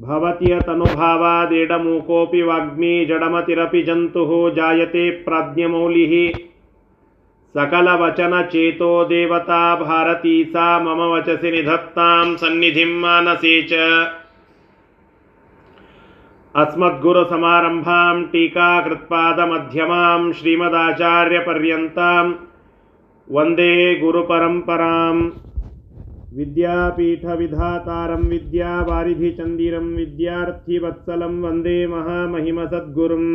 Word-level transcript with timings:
भवत्यतनुभावादेडमूकोऽपि 0.01 2.41
वाग्मी 2.41 3.05
जडमतिरपि 3.05 3.83
जन्तुः 3.83 4.53
जायते 4.53 5.09
प्राज्ञमौलिः। 5.09 6.47
सकलवचनचेतो 7.57 9.05
देवता 9.05 9.75
भारती 9.75 10.43
सा 10.43 10.79
मम 10.79 10.89
वचसि 10.89 11.51
निधत्तां 11.51 12.35
सन्निधिं 12.35 12.99
मानसे 12.99 13.61
च 13.61 13.73
अस्मद्गुरुसमारम्भां 16.61 18.13
टीकाकृत्पादमध्यमां 18.31 20.21
श्रीमदाचार्यपर्यन्तां 20.37 22.23
वन्दे 23.27 23.73
गुरुपरम्पराम् 23.99 25.21
विद्यापीठविधातारं 26.31 28.23
विद्यावारिधिचन्दिरं 28.33 29.87
विद्यार्थिवत्सलं 29.99 31.35
वन्दे 31.43 31.77
महामहिमसद्गुरुम् 31.93 33.29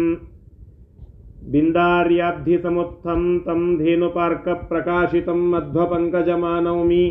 बिन्दार्याब्धिसमुत्थं 1.54 3.22
तं 3.46 3.62
धेनुपार्कप्रकाशितं 3.78 5.40
मध्वपङ्कजमानौमि 5.52 7.04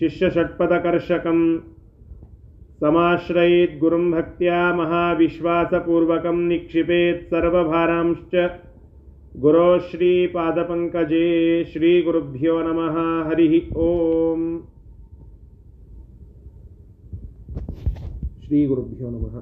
शिष्यषट्पदकर्षकम् 0.00 1.44
समाश्रयेद्गुरुं 2.81 4.05
भक्त्या 4.11 4.61
महाविश्वासपूर्वकं 4.75 6.47
निक्षिपेत् 6.47 7.27
सर्वभारांश्च 7.31 8.35
गुरो 9.35 9.67
श्रीपादपङ्कजे 9.89 11.25
श्रीगुरुभ्यो 11.71 12.57
नमः 12.63 12.97
हरिः 13.29 13.55
ओम् 13.83 14.47
ಶ್ರೀಗುರುಭ್ಯೋ 18.43 19.07
ನಮಃ 19.09 19.33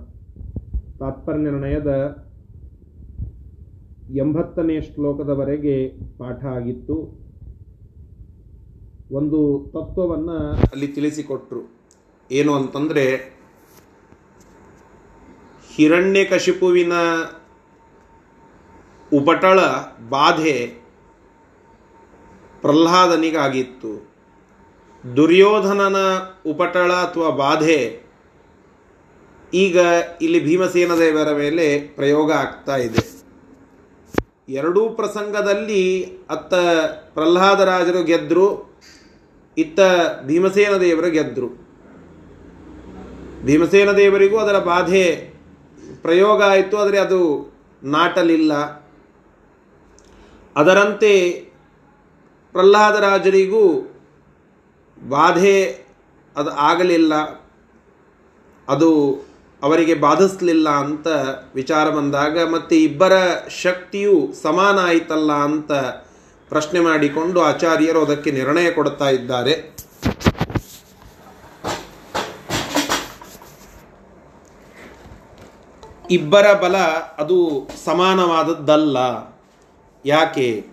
ತಾತ್ಪರ್ಯನಿರ್ಣಯದ 1.00 1.92
ಎಂಬತ್ತನೇ 4.22 4.78
ಶ್ಲೋಕದವರೆಗೆ 4.88 5.76
ಪಾಠ 6.18 6.42
ಆಗಿತ್ತು 6.54 6.96
ಒಂದು 9.12 9.40
ತತ್ವವನ್ನು 9.76 10.38
ಅಲ್ಲಿ 10.68 10.88
ತಿಳಿಸಿಕೊಟ್ರು 10.88 11.62
ಏನು 12.39 12.53
ಅಂತಂದರೆ 12.55 13.05
ಹಿರಣ್ಯಕಶಿಪುವಿನ 15.71 16.95
ಉಪಟಳ 19.13 19.59
ಬಾಧೆ 20.09 20.57
ಪ್ರಹ್ಲಾದನಿಗಾಗಿತ್ತು. 22.63 23.93
ದುರ್ಯೋಧನನ 25.05 25.99
ಉಪಟಳ 26.47 26.91
ಅಥವಾ 27.07 27.31
ಬಾಧೆ 27.43 27.81
ಈಗ 29.53 29.79
ಇಲ್ಲಿ 30.23 30.41
ಭೀಮಸೇನ 30.45 30.93
ದೇವರ 30.99 31.31
ಮೇಲೆ 31.37 31.67
ಪ್ರಯೋಗ 31.97 32.29
ಆಗ್ತಾ 32.33 32.77
ಇದೆ. 32.77 33.03
ಎರಡೂ 34.59 34.83
ಪ್ರಸಂಗದಲ್ಲಿ 34.99 35.83
ಅತ್ತ 36.31 36.55
ಪ್ರಹ್ಲಾದರಾಜರು 37.17 38.03
ಗೆದ್ದರು 38.05 38.47
ಇತ್ತ 39.57 39.81
ಭೀಮಸೇನ 40.27 40.75
ದೇವರು 40.77 41.11
ಗೆದ್ದರು 41.11 41.70
ಭೀಮಸೇನ 43.47 43.91
ದೇವರಿಗೂ 44.01 44.37
ಅದರ 44.45 44.59
ಬಾಧೆ 44.71 45.07
ಪ್ರಯೋಗ 46.05 46.39
ಆಯಿತು, 46.53 46.75
ಆದರೆ 46.83 46.99
ಅದು 47.07 47.21
ನಾಟಲಿಲ್ಲ. 47.83 48.53
ಅದರಂತೆ 50.57 51.13
ಪ್ರಹ್ಲಾದರಾಜರಿಗೂ 52.55 53.65
ಬಾಧೆ 55.15 55.59
ಅದು 56.37 56.51
ಆಗಲಿಲ್ಲ. 56.71 57.15
ಅದು 58.69 58.91
ಅವರಿಗೆ 59.63 59.95
ಬಾಧಿಸಲಿಲ್ಲ 60.05 60.69
ಅಂತ 60.85 61.09
ವಿಚಾರ 61.61 61.87
ಬಂದಾಗ, 61.97 62.37
ಮತ್ತು 62.55 62.75
ಇಬ್ಬರ 62.89 63.15
ಶಕ್ತಿಯು 63.65 64.15
ಸಮಾನ 64.45 64.77
ಆಯಿತಲ್ಲ 64.91 65.33
ಅಂತ 65.49 65.73
ಪ್ರಶ್ನೆ 66.51 66.81
ಮಾಡಿಕೊಂಡು 66.87 67.39
ಆಚಾರ್ಯರು 67.51 68.01
ಅದಕ್ಕೆ 68.07 68.31
ನಿರ್ಣಯ 68.39 68.69
ಕೊಡ್ತಾ 68.79 69.09
ಇದ್ದಾರೆ. 69.19 69.55
ಇಬ್ಬರ 76.11 76.53
ಬಲ 76.53 76.77
ಅದು 77.19 77.69
ಸಮಾನವಾದದ್ದಲ್ಲ. 77.85 78.97
ಯಾಕೆ? 80.05 80.65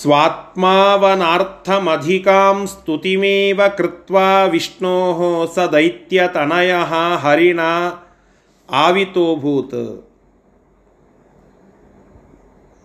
ಸ್ವಾತ್ಮಾವನಾರ್ಥಮಧಿಕಾಂ 0.00 2.66
ಸ್ತುತಿಮೇವ 2.66 3.60
ಕೃತ್ವಾ 3.76 4.44
ವಿಷ್ಣೋ 4.44 5.52
ಸ 5.54 5.58
ದೈತ್ಯತನಯ 5.58 6.74
ಹರಿಣ 7.22 7.60
ಆವಿತೋಭೂತ್ 8.68 10.06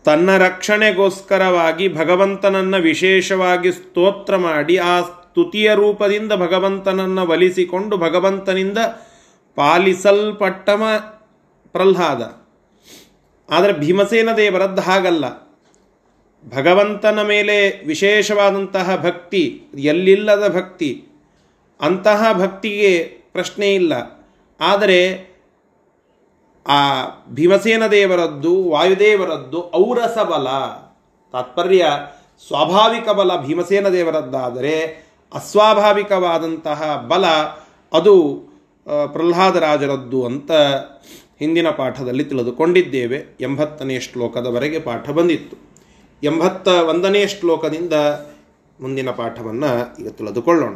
ತನ್ನ 0.06 0.38
ರಕ್ಷಣೆಗೋಸ್ಕರವಾಗಿ 0.38 1.94
ಭಗವಂತನನ್ನು 1.94 2.78
ವಿಶೇಷವಾಗಿ 2.78 3.72
ಸ್ತೋತ್ರ 3.72 4.38
ಮಾಡಿ 4.38 4.78
ಆ 4.78 5.02
ಸ್ತುತಿಯ 5.02 5.76
ರೂಪದಿಂದ 5.76 6.32
ಭಗವಂತನನ್ನು 6.32 7.28
ಒಲಿಸಿಕೊಂಡು 7.28 7.98
ಭಗವಂತನಿಂದ 7.98 8.78
ಪಾಲಿಸಲ್ಪಟ್ಟಮ 9.56 10.84
ಪ್ರಹ್ಲಾದ. 11.72 12.46
ಆದರೆ 13.54 13.74
ಭೀಮಸೇನ 13.74 14.30
ದೇವರದ್ದು 14.38 14.82
ಹಾಗಲ್ಲ. 14.82 15.46
ಭಗವಂತನ 16.56 17.22
ಮೇಲೆ 17.22 17.86
ವಿಶೇಷವಾದಂತಹ 17.86 18.96
ಭಕ್ತಿ, 18.96 19.64
ಎಲ್ಲಿಲ್ಲದ 19.76 20.56
ಭಕ್ತಿ, 20.56 21.06
ಅಂತಹ 21.82 22.34
ಭಕ್ತಿಗೆ 22.34 23.04
ಪ್ರಶ್ನೆ 23.32 23.74
ಇಲ್ಲ. 23.74 23.94
ಆದರೆ 24.60 25.36
ಆ 26.68 27.06
ಭೀಮಸೇನ 27.34 27.88
ದೇವರದ್ದು, 27.88 28.70
ವಾಯುದೇವರದ್ದು 28.70 29.72
ಔರಸ 29.74 30.18
ಬಲ 30.18 30.48
ತಾತ್ಪರ್ಯ 31.32 31.86
ಸ್ವಾಭಾವಿಕ 32.48 33.10
ಬಲ 33.10 33.38
ಭೀಮಸೇನ 33.38 33.90
ದೇವರದ್ದಾದರೆ 33.90 35.06
ಅಸ್ವಾಭಾವಿಕವಾದಂತಹ 35.34 37.06
ಬಲ 37.08 37.26
ಅದು 37.94 38.46
ಪ್ರಹ್ಲಾದರಾಜರದ್ದು 38.86 40.26
ಅಂತ 40.26 40.52
ಹಿಂದಿನ 41.40 41.70
ಪಾಠದಲ್ಲಿ 41.70 42.24
ತಿಳಿದುಕೊಂಡಿದ್ದೇವೆ. 42.24 43.24
ಎಂಬತ್ತನೇ 43.42 44.00
ಶ್ಲೋಕದವರೆಗೆ 44.00 44.80
ಪಾಠ 44.80 45.10
ಬಂದಿತ್ತು. 45.10 45.58
ಎಂಬತ್ತ 46.24 46.68
ಒಂದನೇ 46.68 47.28
ಶ್ಲೋಕದಿಂದ 47.28 47.94
ಮುಂದಿನ 48.80 49.10
ಪಾಠವನ್ನು 49.10 50.02
ಈಗ 50.02 50.10
ತಿಳಿದುಕೊಳ್ಳೋಣ. 50.10 50.76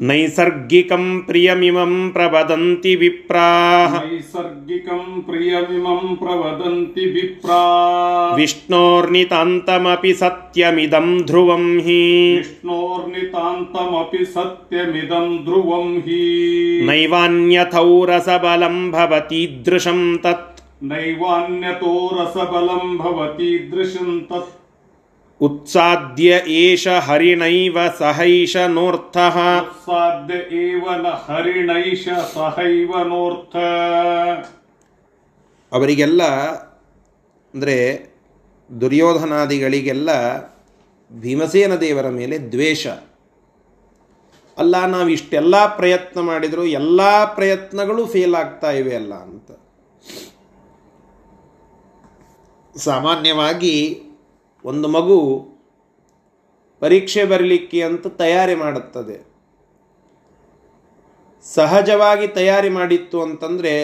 ನೈಸರ್ಗಿಕಂ 0.00 1.22
ಪ್ರಿಯಮಿಮಂ 1.26 2.10
ಪ್ರವದಂತಿ 2.12 2.96
ವಿಪ್ರಾ 2.96 3.88
ನೈಸರ್ಗಿಕಂ 3.88 5.24
ಪ್ರಿಯಮಿಮಂ 5.26 6.16
ಪ್ರವದಂತಿ 6.16 7.00
ವಿಪ್ರಾ 7.00 8.34
ವಿಷ್ಣೋರ್ನಿತಾಂತಮಪಿ 8.34 10.14
ಸತ್ಯಮಿದಂ 10.14 11.22
ಧ್ರುವಂ 11.26 11.78
ಹಿ. 11.78 12.36
ವಿಷ್ಣೋರ್ನಿತಾಂತಮಪಿ 12.36 14.24
ಸತ್ಯಮಿದಂ 14.24 15.44
ಧ್ರುವಂ 15.44 16.00
ಹಿ. 16.00 16.86
ನೈವಾನ್ಯಥೌರಸಬಲಂ 16.86 18.90
ಭವತೀದೃಶಂ 18.90 20.20
ತತ್. 20.22 20.62
ನೈವಾನ್ಯತೋ 20.82 22.14
ರಸಬಲಂ 22.18 22.98
ಭವತೀದೃಶಂ 22.98 24.26
ತತ್. 24.30 24.57
उत्साद्य 25.41 26.29
एष 26.57 26.83
हरिणैव 27.05 27.77
सहैष 27.97 28.53
नोऽर्थः 28.75 29.37
ಸಾಧ್ಯ 29.85 30.35
ಏವ 30.59 30.85
ನ 30.97 31.07
ಹರಿಣೈಷ 31.25 32.03
ಸಹೈವ 32.33 32.91
ನೋರ್ಥ 33.09 33.55
ಅವರಿಗೆಲ್ಲ 35.71 36.21
ಅಂದರೆ 37.53 37.77
ದುರ್ಯೋಧನಾದಿಗಳಿಗೆಲ್ಲ 38.69 40.11
ಭೀಮಸೇನ 41.11 41.73
ದೇವರ 41.81 42.07
ಮೇಲೆ 42.11 42.37
ದ್ವೇಷ 42.51 42.83
ಅಲ್ಲ 44.57 44.75
ನಾವು 44.85 45.09
ಇಷ್ಟೆಲ್ಲ 45.09 45.55
ಪ್ರಯತ್ನ 45.75 46.21
ಮಾಡಿದರೂ 46.21 46.63
ಎಲ್ಲ 46.79 47.01
ಪ್ರಯತ್ನಗಳು 47.35 48.01
ಫೇಲ್ 48.05 48.35
ಆಗ್ತಾ 48.35 48.71
ಇವೆ 48.79 48.93
ಅಲ್ಲ 48.95 49.13
ಅಂತ 49.25 49.51
ಸಾಮಾನ್ಯವಾಗಿ 52.75 53.75
ಒಂದು 54.68 54.88
ಮಗು 54.88 55.18
ಪರೀಕ್ಷೆ 56.82 57.22
ಬರಲಿಕ್ಕೆ 57.24 57.80
ಅಂತ 57.82 58.06
ತಯಾರಿ 58.22 58.54
ಮಾಡುತ್ತದೆ. 58.54 59.16
ಸಹಜವಾಗಿ 61.44 62.26
ತಯಾರಿ 62.38 62.70
ಮಾಡಿತ್ತು 62.76 63.18
ಅಂತಂದರೆ 63.22 63.74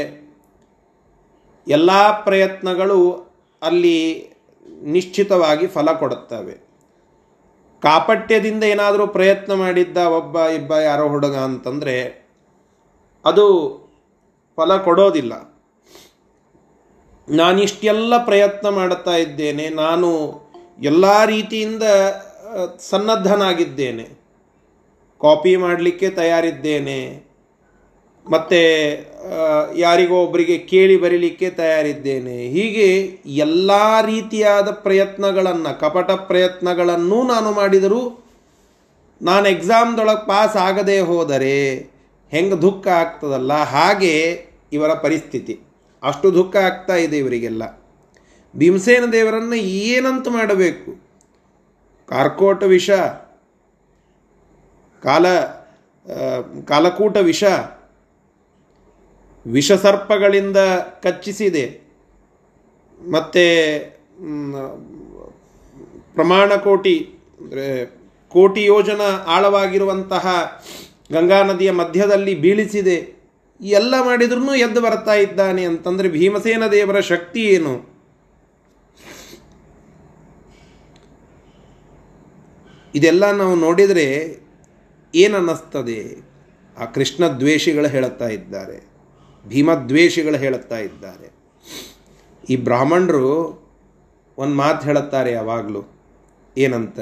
ಎಲ್ಲ 1.66 1.90
ಪ್ರಯತ್ನಗಳು 2.24 3.00
ಅಲ್ಲಿ 3.62 3.98
ನಿಶ್ಚಿತವಾಗಿ 4.94 5.66
ಫಲ 5.66 5.88
ಕೊಡುತ್ತವೆ. 5.92 6.54
ಕಾಪಟ್ಯದಿಂದ 7.82 8.62
ಏನಾದರೂ 8.64 9.06
ಪ್ರಯತ್ನ 9.06 9.52
ಮಾಡಿದ್ದ 9.54 9.96
ಒಬ್ಬ, 10.18 10.36
ಇಬ್ಬ 10.58 10.72
ಯಾರೋ 10.88 11.08
ಹುಡುಗ 11.08 11.36
ಅಂತಂದರೆ 11.48 11.96
ಅದು 13.24 13.46
ಫಲ 14.58 14.76
ಕೊಡೋದಿಲ್ಲ. 14.76 15.34
ನಾನಿಷ್ಟೆಲ್ಲ 17.28 18.14
ಪ್ರಯತ್ನ 18.24 18.68
ಮಾಡುತ್ತಾ 18.68 19.14
ಇದ್ದೇನೆ, 19.16 19.66
ನಾನು 19.82 20.08
ಎಲ್ಲ 20.82 21.24
ರೀತಿಯಿಂದ 21.24 21.82
ಸನ್ನದ್ಧನಾಗಿದ್ದೇನೆ. 22.78 24.02
ಕಾಪಿ 25.20 25.56
ಮಾಡಲಿಕ್ಕೆ 25.56 26.10
ತಯಾರಿದ್ದೇನೆ. 26.10 27.24
ಮತ್ತು 28.30 29.78
ಯಾರಿಗೋ 29.78 30.14
ಒಬ್ಬರಿಗೆ 30.14 30.58
ಕೇಳಿ 30.58 30.96
ಬರೀಲಿಕ್ಕೆ 30.96 31.50
ತಯಾರಿದ್ದೇನೆ. 31.50 32.48
ಹೀಗೆ 32.48 33.18
ಎಲ್ಲ 33.26 33.70
ರೀತಿಯಾದ 34.06 34.70
ಪ್ರಯತ್ನಗಳನ್ನು, 34.70 35.80
ಕಪಟ 35.80 36.10
ಪ್ರಯತ್ನಗಳನ್ನೂ 36.10 37.22
ನಾನು 37.22 37.52
ಮಾಡಿದರೂ, 37.52 38.24
ನಾನು 39.22 39.48
ಎಕ್ಸಾಮ್ದೊಳಗೆ 39.48 40.26
ಪಾಸ್ 40.26 40.56
ಆಗದೇ 40.56 41.00
ಹೋದರೆ 41.00 41.90
ಹೆಂಗೆ 42.30 42.62
ದುಃಖ 42.62 42.88
ಆಗ್ತದಲ್ಲ? 42.88 43.52
ಹಾಗೆ 43.52 44.46
ಇವರ 44.72 44.94
ಪರಿಸ್ಥಿತಿ. 44.94 45.60
ಅಷ್ಟು 46.02 46.34
ದುಃಖ 46.34 46.56
ಆಗ್ತಾ 46.56 46.94
ಇದೆ 46.94 47.18
ಇವರಿಗೆಲ್ಲ. 47.18 47.83
ಭೀಮಸೇನ 48.54 49.04
ದೇವರನ್ನು 49.12 49.58
ಏನಂತ 49.84 50.26
ಮಾಡಬೇಕು? 50.28 50.90
ಕಾರ್ಕೋಟ 52.08 52.62
ವಿಷ, 52.62 52.90
ಕಾಲ 55.02 55.26
ಕಾಲಕೂಟ 56.68 57.16
ವಿಷ, 57.16 57.44
ವಿಷಸರ್ಪಗಳಿಂದ 59.46 60.58
ಕಚ್ಚಿಸಿದೆ. 61.02 61.64
ಮತ್ತು 63.00 63.44
ಪ್ರಮಾಣ 66.14 66.50
ಕೋಟಿ, 66.56 66.96
ಅಂದರೆ 67.40 67.66
ಕೋಟಿ 68.28 68.62
ಯೋಜನ 68.64 69.02
ಆಳವಾಗಿರುವಂತಹ 69.26 70.26
ಗಂಗಾ 71.12 71.40
ನದಿಯ 71.42 71.70
ಮಧ್ಯದಲ್ಲಿ 71.70 72.34
ಬೀಳಿಸಿದೆ. 72.34 72.96
ಎಲ್ಲ 73.60 73.94
ಮಾಡಿದ್ರೂ 74.02 74.54
ಎದ್ದು 74.54 74.80
ಬರ್ತಾ 74.80 75.14
ಇದ್ದಾನೆ 75.14 75.64
ಅಂತಂದರೆ 75.64 76.08
ಭೀಮಸೇನ 76.08 76.66
ದೇವರ 76.66 77.00
ಶಕ್ತಿ 77.00 77.42
ಏನು? 77.46 77.93
ಇದೆಲ್ಲ 82.94 83.30
ನಾವು 83.30 83.54
ನೋಡಿದರೆ 83.54 84.40
ಏನನ್ನಿಸ್ತದೆ? 85.14 86.28
ಆ 86.78 86.84
ಕೃಷ್ಣ 86.84 87.28
ದ್ವೇಷಿಗಳು 87.28 87.88
ಹೇಳುತ್ತಾ 87.88 88.28
ಇದ್ದಾರೆ. 88.28 88.88
ಭೀಮದ್ವೇಷಿಗಳು 89.48 90.36
ಹೇಳುತ್ತಾ 90.36 90.78
ಇದ್ದಾರೆ. 90.78 91.34
ಈ 92.50 92.56
ಬ್ರಾಹ್ಮಣರು 92.56 93.64
ಒಂದು 94.38 94.54
ಮಾತು 94.54 94.86
ಹೇಳುತ್ತಾರೆ 94.86 95.32
ಯಾವಾಗಲೂ. 95.32 95.82
ಏನಂತ? 96.58 97.00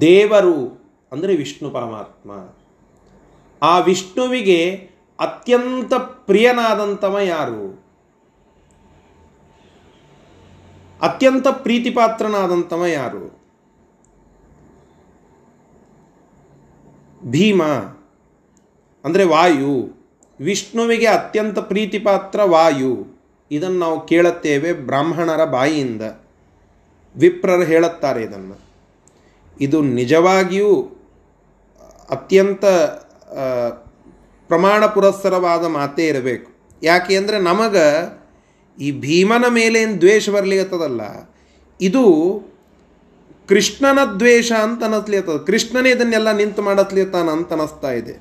ದೇವರು 0.00 0.82
ಅಂದರೆ 1.12 1.36
ವಿಷ್ಣು 1.36 1.70
ಪರಮಾತ್ಮ. 1.70 2.30
ಆ 3.62 3.78
ವಿಷ್ಣುವಿಗೆ 3.78 4.90
ಅತ್ಯಂತ 5.20 5.94
ಪ್ರಿಯನಾದಂಥವ 5.94 7.18
ಯಾರು? 7.18 7.77
ಅತ್ಯಂತ 11.02 11.48
ಪ್ರೀತಿಪಾತ್ರನಾದಂಥವ 11.48 12.86
ಯಾರು? 12.86 13.38
ಭೀಮ. 17.24 17.62
ಅಂದರೆ 19.04 19.24
ವಾಯು. 19.24 19.92
ವಿಷ್ಣುವಿಗೆ 20.40 21.06
ಅತ್ಯಂತ 21.06 21.58
ಪ್ರೀತಿಪಾತ್ರ 21.58 22.42
ವಾಯು. 22.42 23.06
ಇದನ್ನು 23.50 23.78
ನಾವು 23.78 24.06
ಕೇಳುತ್ತೇವೆ 24.06 24.72
ಬ್ರಾಹ್ಮಣರ 24.72 25.44
ಬಾಯಿಯಿಂದ. 25.44 26.02
ವಿಪ್ರರು 27.16 27.62
ಹೇಳುತ್ತಾರೆ 27.62 28.22
ಇದನ್ನು. 28.22 28.60
ಇದು 29.60 29.82
ನಿಜವಾಗಿಯೂ 29.82 30.74
ಅತ್ಯಂತ 32.10 32.64
ಪ್ರಮಾಣ 34.48 34.86
ಪುರಸ್ಸರವಾದ 34.86 35.64
ಮಾತೇ 35.66 36.06
ಇರಬೇಕು. 36.06 36.50
ಯಾಕೆ 36.82 37.16
ಅಂದರೆ 37.16 37.38
ನಮಗೆ 37.40 38.17
ಈ 38.78 38.90
ಭೀಮನ 39.00 39.44
ಮೇಲೆ 39.48 39.80
ಏನು 39.80 40.00
ದ್ವೇಷ 40.00 40.28
ಬರಲಿಕ್ಕತ್ತದಲ್ಲ 40.28 41.00
ಇದು 41.80 42.04
ಕೃಷ್ಣನ 43.48 43.98
ದ್ವೇಷ 44.18 44.52
ಅಂತ 44.52 44.84
ಅನ್ನಿಸ್ಲಿತ್ತದ 44.84 45.36
ಕೃಷ್ಣನೇ 45.46 45.90
ಇದನ್ನೆಲ್ಲ 45.90 46.32
ನಿಂತು 46.32 46.62
ಮಾಡತ್ಲಿತ್ತಾನ 46.62 47.28
ಅಂತ 47.28 47.52
ಅನ್ನಿಸ್ತಾ 47.52 47.90
ಇದೆ. 47.92 48.14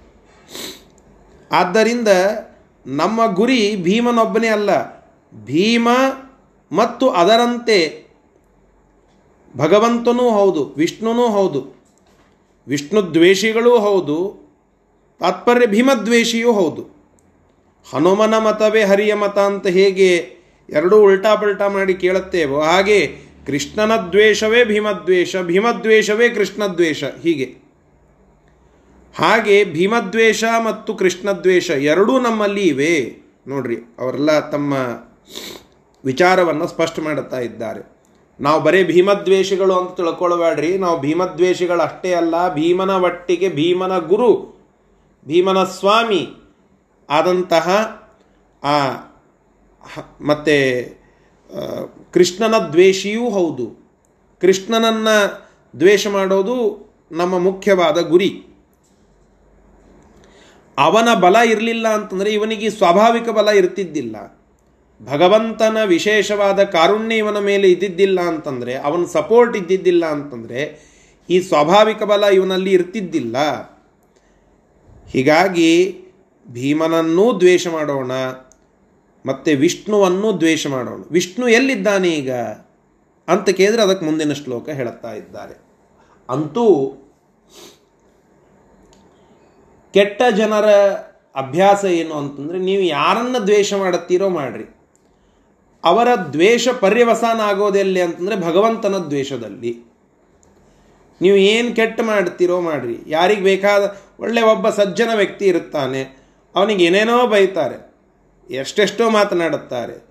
ಆದ್ದರಿಂದ 1.51 2.07
ನಮ್ಮ 2.85 3.33
ಗುರಿ 3.33 3.75
ಭೀಮನೊಬ್ಬನೇ 3.75 4.47
ಅಲ್ಲ. 4.47 4.69
ಭೀಮ 5.45 5.87
ಮತ್ತು 6.71 7.09
ಅದರಂತೆ 7.09 8.07
ಭಗವಂತನೂ 9.57 10.29
ಹೌದು, 10.29 10.63
ವಿಷ್ಣುನೂ 10.77 11.27
ಹೌದು, 11.27 11.61
ವಿಷ್ಣು 12.67 13.13
ದ್ವೇಷಿಗಳೂ 13.13 13.79
ಹೌದು, 13.79 14.17
ತಾತ್ಪರ್ಯ 15.19 15.67
ಭೀಮದ್ವೇಷಿಯೂ 15.67 16.53
ಹೌದು. 16.53 16.83
ಹನುಮನ 17.93 18.37
ಮತವೇ 18.37 18.83
ಹರಿಯ 18.83 19.13
ಮತ 19.13 19.37
ಅಂತ 19.39 19.67
ಹೇಗೆ 19.67 20.36
ಎರಡೂ 20.69 20.97
ಉಲ್ಟಾ 21.01 21.35
ಪಲ್ಟಾ 21.35 21.67
ಮಾಡಿ 21.67 21.93
ಕೇಳುತ್ತೇವೋ, 21.93 22.61
ಹಾಗೆ 22.61 23.17
ಕೃಷ್ಣನ 23.47 23.95
ದ್ವೇಷವೇ 24.11 24.63
ಭೀಮದ್ವೇಷ, 24.63 25.35
ಭೀಮದ್ವೇಷವೇ 25.37 26.29
ಕೃಷ್ಣದ್ವೇಷ, 26.29 27.03
ಹೀಗೆ. 27.03 27.45
ಹಾಗೆ 29.15 29.63
ಭೀಮದ್ವೇಷ 29.65 30.43
ಮತ್ತು 30.65 30.95
ಕೃಷ್ಣದ್ವೇಷ 30.95 31.69
ಎರಡೂ 31.69 32.19
ನಮ್ಮಲ್ಲಿ 32.19 32.61
ಇವೆ. 32.61 33.23
ನೋಡ್ರಿ, 33.47 33.75
ಅವರೆಲ್ಲ 33.99 34.39
ತಮ್ಮ 34.39 34.73
ವಿಚಾರವನ್ನು 36.05 36.67
ಸ್ಪಷ್ಟ 36.67 36.99
ಮಾಡುತ್ತಾ 36.99 37.39
ಇದ್ದಾರೆ. 37.39 37.81
ನಾವು 38.39 38.61
ಬರೀ 38.61 38.83
ಭೀಮದ್ವೇಷಿಗಳು 38.83 39.75
ಅಂತ 39.75 39.97
ತಿಳ್ಕೊಳ್ಬೇಡ್ರಿ. 39.97 40.77
ನಾವು 40.77 40.99
ಭೀಮದ್ವೇಷಿಗಳು 40.99 41.81
ಅಷ್ಟೇ 41.81 42.13
ಅಲ್ಲ, 42.13 42.53
ಭೀಮನ 42.53 42.89
ಒಟ್ಟಿಗೆ 42.89 43.49
ಭೀಮನ 43.49 43.97
ಗುರು, 43.97 44.31
ಭೀಮನ 45.27 45.63
ಸ್ವಾಮಿ 45.63 46.29
ಆದಂತಹ 47.09 47.67
ಆ 48.63 48.75
ಮತ್ತೆ 50.21 50.83
ಕೃಷ್ಣನ 52.13 52.57
ದ್ವೇಷಿಯೂ 52.57 53.29
ಹೌದು. 53.29 53.87
ಕೃಷ್ಣನನ್ನು 54.41 55.47
ದ್ವೇಷ 55.79 56.07
ಮಾಡೋದು 56.07 56.87
ನಮ್ಮ 57.11 57.39
ಮುಖ್ಯವಾದ 57.39 58.01
ಗುರಿ. 58.01 58.43
ಅವನ 60.77 61.13
ಬಲ 61.13 61.35
ಇರಲಿಲ್ಲ 61.35 61.87
ಅಂತಂದರೆ 61.87 62.33
ಇವನಿಗೆ 62.33 62.69
ಸ್ವಾಭಾವಿಕ 62.69 63.29
ಬಲ 63.29 63.47
ಇರ್ತಿದ್ದಿಲ್ಲ. 63.47 64.37
ಭಗವಂತನ 65.05 65.77
ವಿಶೇಷವಾದ 65.85 66.63
ಕಾರುಣ್ಯ 66.63 67.15
ಇವನ 67.15 67.39
ಮೇಲೆ 67.39 67.71
ಇದ್ದಿದ್ದಿಲ್ಲ 67.71 68.21
ಅಂತಂದರೆ, 68.21 68.75
ಅವನ 68.75 69.05
ಸಪೋರ್ಟ್ 69.05 69.57
ಇದ್ದಿದ್ದಿಲ್ಲ 69.57 70.05
ಅಂತಂದರೆ, 70.05 70.87
ಈ 71.29 71.39
ಸ್ವಾಭಾವಿಕ 71.39 72.03
ಬಲ 72.03 72.23
ಇವನಲ್ಲಿ 72.23 72.71
ಇರ್ತಿದ್ದಿಲ್ಲ. 72.71 73.37
ಹೀಗಾಗಿ 75.09 75.99
ಭೀಮನನ್ನೂ 76.47 77.39
ದ್ವೇಷ 77.39 77.67
ಮಾಡೋಣ 77.67 78.11
ಮತ್ತು 79.27 79.57
ವಿಷ್ಣುವನ್ನು 79.57 80.39
ದ್ವೇಷ 80.39 80.67
ಮಾಡೋಣ. 80.67 81.03
ವಿಷ್ಣು 81.11 81.47
ಎಲ್ಲಿದ್ದಾನೆ 81.47 82.09
ಈಗ? 82.09 82.31
ಅಂತ 83.27 83.49
ಕೇಳಿದ್ರೆ 83.49 83.81
ಅದಕ್ಕೆ 83.81 84.05
ಮುಂದಿನ 84.05 84.33
ಶ್ಲೋಕ 84.33 84.69
ಹೇಳುತ್ತಾ 84.69 85.13
ಇದ್ದಾರೆ. 85.13 85.57
ಅಂತೂ 86.29 86.93
ಕೆಟ್ಟ 89.93 90.21
ಜನರ 90.37 90.65
ಅಭ್ಯಾಸ 91.35 91.85
ಏನು 91.85 92.15
ಅಂತಂದರೆ 92.15 92.59
ನೀವು 92.59 92.81
ಯಾರನ್ನು 92.81 93.47
ದ್ವೇಷ 93.47 93.73
ಮಾಡುತ್ತೀರೋ 93.73 94.29
ಮಾಡ್ರಿ. 94.29 94.63
ಅವರ 95.83 96.07
ದ್ವೇಷ 96.33 96.67
ಪರ್ಯವಸಾನ 96.79 97.41
ಆಗೋದೆಲ್ಲಿ 97.41 98.01
ಅಂತಂದರೆ 98.01 98.41
ಭಗವಂತನ 98.41 98.95
ದ್ವೇಷದಲ್ಲಿ. 98.97 99.77
ನೀವು 101.21 101.37
ಏನು 101.37 101.75
ಕೆಟ್ಟ 101.75 102.01
ಮಾಡ್ತೀರೋ 102.01 102.61
ಮಾಡ್ರಿ. 102.61 102.97
ಯಾರಿಗೆ 103.07 103.41
ಬೇಕಾದ 103.41 103.97
ಒಳ್ಳೆ 104.19 104.41
ಒಬ್ಬ 104.41 104.69
ಸಜ್ಜನ 104.69 105.09
ವ್ಯಕ್ತಿ 105.15 105.45
ಇರುತ್ತಾನೆ. 105.45 106.17
ಅವನಿಗೆ 106.55 106.85
ಏನೇನೋ 106.85 107.27
ಬೈತಾರೆ. 107.27 107.86
ಎಷ್ಟೆಷ್ಟೋ 108.49 109.09
ಮಾತನಾಡುತ್ತಾರೆ. 109.09 110.07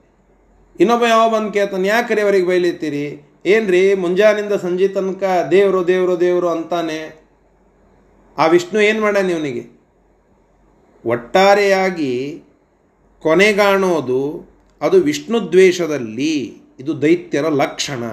ಇನ್ನೊಬ್ಬ 0.81 1.05
ಯಾವ 1.05 1.35
ಬಂದು 1.35 1.53
ಕೇಳ್ತಾನೆ 1.53 1.89
ಯಾಕ್ರಿ 1.89 2.21
ಅವರಿಗೆ 2.21 2.47
ಬೈಲಿತ್ತೀರಿ? 2.47 3.33
ಏನ್ರಿ, 3.47 3.95
ಮುಂಜಾನಿಂದ 3.95 4.53
ಸಂಜೆ 4.53 4.89
ತನಕ 4.89 5.23
ದೇವರು 5.51 5.89
ದೇವರು 5.89 6.21
ದೇವರು 6.21 6.49
ಅಂತಾನೆ. 6.49 7.27
ಆ 8.39 8.47
ವಿಷ್ಣು 8.47 8.81
ಏನು 8.81 9.01
ಮಾಡ್ಯಾನ 9.01 9.31
ಇವನಿಗೆ? 9.31 9.81
ಒಟ್ಟಾರೆಯಾಗಿ 11.07 12.43
ಕೊನೆಗಾಣೋದು 13.21 14.51
ಅದು 14.81 14.97
ವಿಷ್ಣು 14.97 15.53
ದ್ವೇಷದಲ್ಲಿ, 15.53 16.63
ಇದು 16.81 17.03
ದೈತ್ಯರ 17.03 17.49
ಲಕ್ಷಣ. 17.49 18.05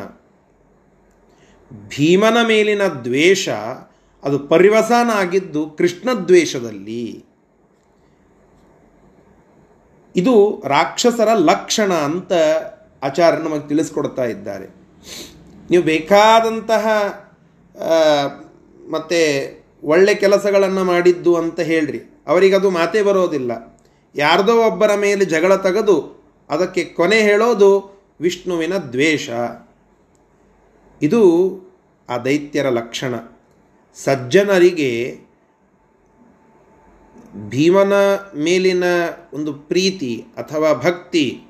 ಭೀಮನ 1.88 2.38
ಮೇಲಿನ 2.48 2.82
ದ್ವೇಷ 2.88 3.50
ಅದು 4.24 4.39
ಪರಿವಸನ 4.39 5.10
ಆಗಿದ್ದು 5.13 5.70
ಕೃಷ್ಣ 5.70 6.10
ದ್ವೇಷದಲ್ಲಿ. 6.13 7.25
ಇದು 10.15 10.63
ರಾಕ್ಷಸರ 10.67 11.34
ಲಕ್ಷಣ 11.34 11.93
ಅಂತ 11.93 12.34
ಆಚಾರ್ಯ 13.03 13.43
ನಮಗೆ 13.43 13.67
ತಿಳಿಸ್ಕೊಡ್ತಾ 13.67 14.24
ಇದ್ದಾರೆ. 14.24 14.67
ನೀವು 15.72 15.84
ಬೇಕಾದಂತಹ 15.84 16.88
ಮತ್ತು 18.89 19.20
ಒಳ್ಳೆ 19.84 20.15
ಕೆಲಸಗಳನ್ನು 20.15 20.84
ಮಾಡಿದ್ದು 20.84 21.36
ಅಂತ 21.36 21.60
ಹೇಳ್ರಿ. 21.60 22.00
ಅವರಿಗದು 22.27 22.70
ಮಾತೇ 22.70 23.01
ಬರೋದಿಲ್ಲ. 23.01 23.82
ಯಾರದೋ 24.15 24.67
ಒಬ್ಬರ 24.67 24.96
ಮೇಲೆ 24.96 25.25
ಜಗಳ 25.25 25.55
ತೆಗೆದು 25.55 26.24
ಅದಕ್ಕೆ 26.50 26.84
ಕೊನೆ 26.84 27.20
ಹೇಳೋದು 27.20 28.01
ವಿಷ್ಣುವಿನ 28.22 28.77
ದ್ವೇಷ. 28.77 29.29
ಇದು 31.01 31.22
ಆ 32.10 32.17
ದೈತ್ಯರ 32.17 32.70
ಲಕ್ಷಣ. 32.70 33.15
ಸಜ್ಜನರಿಗೆ 33.96 35.17
ಭೀಮನ 37.34 37.94
ಮೇಲಿನ 38.36 38.84
ಒಂದು 39.34 39.54
ಪ್ರೀತಿ 39.54 40.25
ಅಥವಾ 40.38 40.74
ಭಕ್ತಿ, 40.74 41.42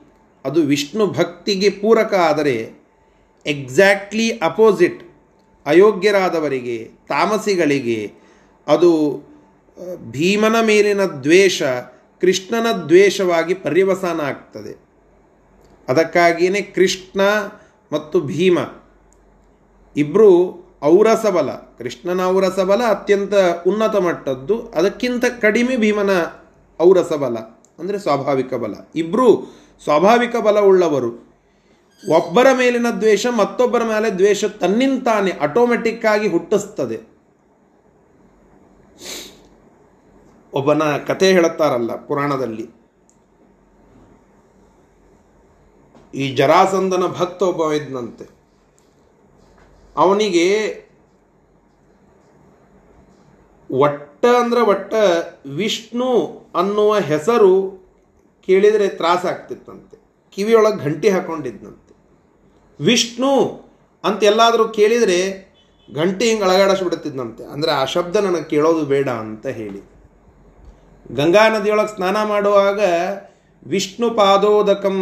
ಅದು 0.45 0.61
ವಿಷ್ಣು 0.61 1.07
ಭಕ್ತಿಗೆ 1.07 1.69
ಪೂರಕ 1.69 2.13
ಆದರೆ 2.13 2.73
ಎಕ್ಸಾಕ್ಟ್ಲಿ 3.45 4.37
ಅಪೋಸಿಟ್, 4.37 5.03
ಅಯೋಗ್ಯರಾದವರಿಗೆ, 5.65 6.89
ತಾಮಸಿಗಳಿಗೆ, 7.07 8.13
ಅದು 8.67 8.91
ಭೀಮನ 10.11 10.55
ಮೇಲಿನ 10.61 11.01
ದ್ವೇಷ 11.01 11.63
ಕೃಷ್ಣನ 12.21 12.85
ದ್ವೇಷವಾಗಿ 12.87 13.53
ಪರ್ಯವಸಾನ 13.53 14.21
ಆಗ್ತದೆ. 14.21 14.73
ಅದಕ್ಕಾಗಿಯೇ 15.87 16.61
ಕೃಷ್ಣ 16.61 17.21
ಮತ್ತು 17.91 18.21
ಭೀಮ 18.21 18.59
ಇಬ್ಬರು 19.97 20.62
ಔರಸಬಲ. 20.83 21.51
ಕೃಷ್ಣನ 21.51 22.25
ಔರಸಬಲ 22.25 22.83
ಅತ್ಯಂತ 22.83 23.33
ಉನ್ನತ 23.67 23.95
ಮಟ್ಟದ್ದು. 23.95 24.67
ಅದಕ್ಕಿಂತ 24.67 25.25
ಕಡಿಮೆ 25.41 25.77
ಭೀಮನ 25.77 26.09
ಔರಸಬಲ. 26.81 27.37
ಅಂದರೆ 27.79 27.99
ಸ್ವಾಭಾವಿಕ 27.99 28.53
ಬಲ. 28.53 28.73
ಇಬ್ಬರೂ 28.95 29.53
ಸ್ವಾಭಾವಿಕ 29.83 30.35
ಬಲ 30.35 30.59
ಉಳ್ಳವರು. 30.59 31.33
ಒಬ್ಬರ 32.09 32.47
ಮೇಲಿನ 32.57 32.85
ದ್ವೇಷ 32.99 33.27
ಮತ್ತೊಬ್ಬರ 33.27 33.83
ಮೇಲೆ 33.83 34.13
ದ್ವೇಷ 34.13 34.45
ತನ್ನಿಂತಾನೆ 34.45 35.31
ಆಟೋಮೆಟಿಕ್ 35.31 36.05
ಆಗಿ 36.05 36.27
ಹುಟ್ಟಿಸ್ತದೆ. 36.27 37.13
ಒಬ್ಬನ 40.53 40.83
ಕಥೆ 41.07 41.31
ಹೇಳುತ್ತಾರಲ್ಲ 41.31 41.95
ಪುರಾಣದಲ್ಲಿ. 41.95 42.69
ಈ 46.15 46.35
ಜರಾಸಂದನ 46.35 47.07
ಭಕ್ತ 47.07 47.43
ಒಬ್ಬ 47.43 47.71
ಇದ್ನಂತೆ. 47.71 48.42
ಅವನಿಗೆ 49.95 50.47
ಒಟ್ಟ 53.69 54.25
ಅಂದ್ರೆ 54.41 54.61
ಒಟ್ಟ 54.61 54.93
ವಿಷ್ಣು 55.55 56.09
ಅನ್ನುವ 56.55 56.91
ಹೆಸರು 57.11 57.53
ಕೇಳಿದರೆ 58.47 58.87
ತ್ರಾಸಾಗ್ತಿತ್ತಂತೆ 58.99 59.97
ಕಿವಿಯೊಳಗೆ 60.37 60.79
ಗಂಟಿ 60.83 61.09
ಹಾಕೊಂಡಿದ್ನಂತೆ. 61.09 61.93
ವಿಷ್ಣು 62.79 63.33
ಅಂತ 64.03 64.19
ಎಲ್ಲಾದರೂ 64.23 64.65
ಕೇಳಿದರೆ 64.69 65.19
ಗಂಟೆ 65.89 66.25
ಹಿಂಗೆ 66.25 66.43
ಅಳಗಾಡಿಸ್ಬಿಡುತ್ತಿದ್ದಂತೆ 66.43 67.43
ಅಂದರೆ 67.43 67.71
ಆ 67.71 67.83
ಶಬ್ದ 67.85 68.15
ನನಗೆ 68.15 68.47
ಕೇಳೋದು 68.49 68.83
ಬೇಡ 68.85 69.09
ಅಂತ 69.25 69.45
ಹೇಳಿ. 69.59 69.81
ಗಂಗಾ 71.15 71.43
ನದಿಯೊಳಗೆ 71.49 71.91
ಸ್ನಾನ 71.95 72.17
ಮಾಡುವಾಗ 72.23 72.79
ವಿಷ್ಣು 73.65 74.07
ಪಾದೋದಕಂ, 74.11 74.99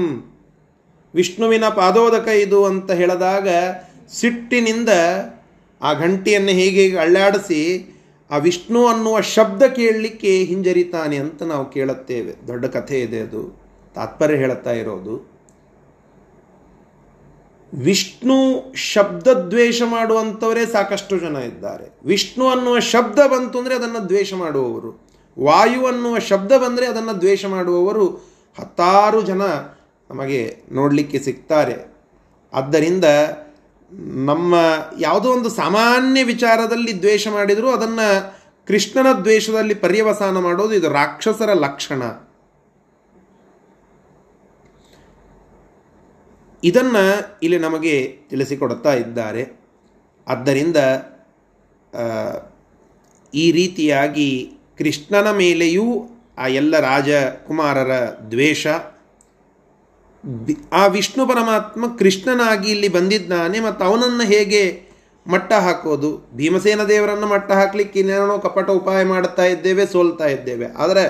ವಿಷ್ಣುವಿನ 1.14 1.66
ಪಾದೋದಕ 1.70 2.28
ಇದು 2.28 2.60
ಅಂತ 2.66 2.92
ಹೇಳಿದಾಗ 2.92 3.48
ಸಿಟ್ಟಿನಿಂದ 4.12 4.90
ಆ 5.82 5.94
ಘಂಟಿಯನ್ನು 5.94 6.50
ಹೇಗೆ 6.50 6.82
ಹೇಗೆ 6.82 6.98
ಅಳ್ಳಾಡಿಸಿ 6.98 7.88
ಆ 8.32 8.38
ವಿಷ್ಣು 8.38 8.88
ಅನ್ನುವ 8.88 9.22
ಶಬ್ದ 9.22 9.64
ಕೇಳಲಿಕ್ಕೆ 9.64 10.44
ಹಿಂಜರಿತಾನೆ 10.44 11.18
ಅಂತ 11.18 11.44
ನಾವು 11.44 11.70
ಕೇಳುತ್ತೇವೆ. 11.70 12.48
ದೊಡ್ಡ 12.48 12.66
ಕಥೆ 12.66 13.02
ಇದೆ 13.02 13.20
ಅದು. 13.20 13.62
ತಾತ್ಪರ್ಯ 13.96 14.36
ಹೇಳುತ್ತಾ 14.36 14.72
ಇರೋದು. 14.72 15.32
ವಿಷ್ಣು 17.74 18.74
ಶಬ್ದ 18.76 19.28
ದ್ವೇಷ 19.28 19.82
ಮಾಡುವಂಥವರೇ 19.86 20.66
ಸಾಕಷ್ಟು 20.66 21.20
ಜನ 21.20 21.36
ಇದ್ದಾರೆ. 21.36 22.00
ವಿಷ್ಣು 22.06 22.48
ಅನ್ನುವ 22.48 22.80
ಶಬ್ದ 22.80 23.20
ಬಂತು 23.20 23.60
ಅಂದರೆ 23.60 23.76
ಅದನ್ನು 23.76 24.10
ದ್ವೇಷ 24.10 24.34
ಮಾಡುವವರು. 24.34 25.08
ವಾಯು 25.40 25.86
ಅನ್ನುವ 25.86 26.20
ಶಬ್ದ 26.20 26.52
ಬಂದರೆ 26.52 26.86
ಅದನ್ನು 26.86 27.22
ದ್ವೇಷ 27.22 27.46
ಮಾಡುವವರು 27.46 28.08
ಹತ್ತಾರು 28.60 29.22
ಜನ 29.22 29.42
ನಮಗೆ 30.10 30.56
ನೋಡಲಿಕ್ಕೆ 30.72 31.20
ಸಿಗ್ತಾರೆ. 31.20 31.94
ಆದ್ದರಿಂದ 32.54 33.06
ನಮ್ಮ 34.00 34.56
ಯಾವುದೋ 35.00 35.30
ಒಂದು 35.30 35.50
ಸಾಮಾನ್ಯ 35.50 36.24
ವಿಚಾರದಲ್ಲಿ 36.24 37.00
ದ್ವೇಷ 37.00 37.28
ಮಾಡಿದರೂ, 37.28 37.70
ಅದನ್ನು 37.70 38.08
ಕೃಷ್ಣನ 38.68 39.20
ದ್ವೇಷದಲ್ಲಿ 39.22 39.74
ಪರ್ಯವಸಾನ 39.74 40.40
ಮಾಡೋದು 40.40 40.74
ಇದು 40.74 40.90
ರಾಕ್ಷಸರ 40.90 41.54
ಲಕ್ಷಣ. 41.54 42.04
ಇದನ್ನು 46.64 47.40
ಇಲ್ಲಿ 47.44 47.60
ನಮಗೆ 47.60 48.20
ತಿಳಿಸಿಕೊಡುತ್ತಾ 48.30 48.94
ಇದ್ದಾರೆ. 48.94 49.62
ಆದ್ದರಿಂದ 50.28 50.78
ಈ 53.34 53.52
ರೀತಿಯಾಗಿ 53.52 54.54
ಕೃಷ್ಣನ 54.78 55.32
ಮೇಲೆಯೂ 55.32 55.86
ಆ 56.38 56.48
ಎಲ್ಲ 56.48 56.80
ರಾಜಕುಮಾರರ 56.80 57.92
ದ್ವೇಷ 58.32 58.68
ಆ 60.74 60.82
ವಿಷ್ಣು 60.96 61.24
ಪರಮಾತ್ಮ 61.28 61.84
ಕೃಷ್ಣನಾಗಿ 62.00 62.68
ಇಲ್ಲಿ 62.72 62.90
ಬಂದಿದ್ದಾನೆ 62.90 63.60
ಮತ್ತು 63.60 63.82
ಅವನನ್ನು 63.86 64.26
ಹೇಗೆ 64.34 64.62
ಮಟ್ಟ 65.26 65.52
ಹಾಕೋದು? 65.66 66.10
ಭೀಮಸೇನ 66.36 66.84
ದೇವರನ್ನು 66.84 67.28
ಮಟ್ಟ 67.28 67.50
ಹಾಕಲಿಕ್ಕೆ 67.52 67.98
ಇನ್ನೇನೋ 68.00 68.36
ಕಪಟ 68.40 68.68
ಉಪಾಯ 68.70 69.02
ಮಾಡುತ್ತಾ 69.04 69.46
ಇದ್ದೇವೆ, 69.46 69.84
ಸೋಲ್ತಾ 69.86 70.28
ಇದ್ದೇವೆ. 70.28 70.68
ಆದರೆ 70.84 71.04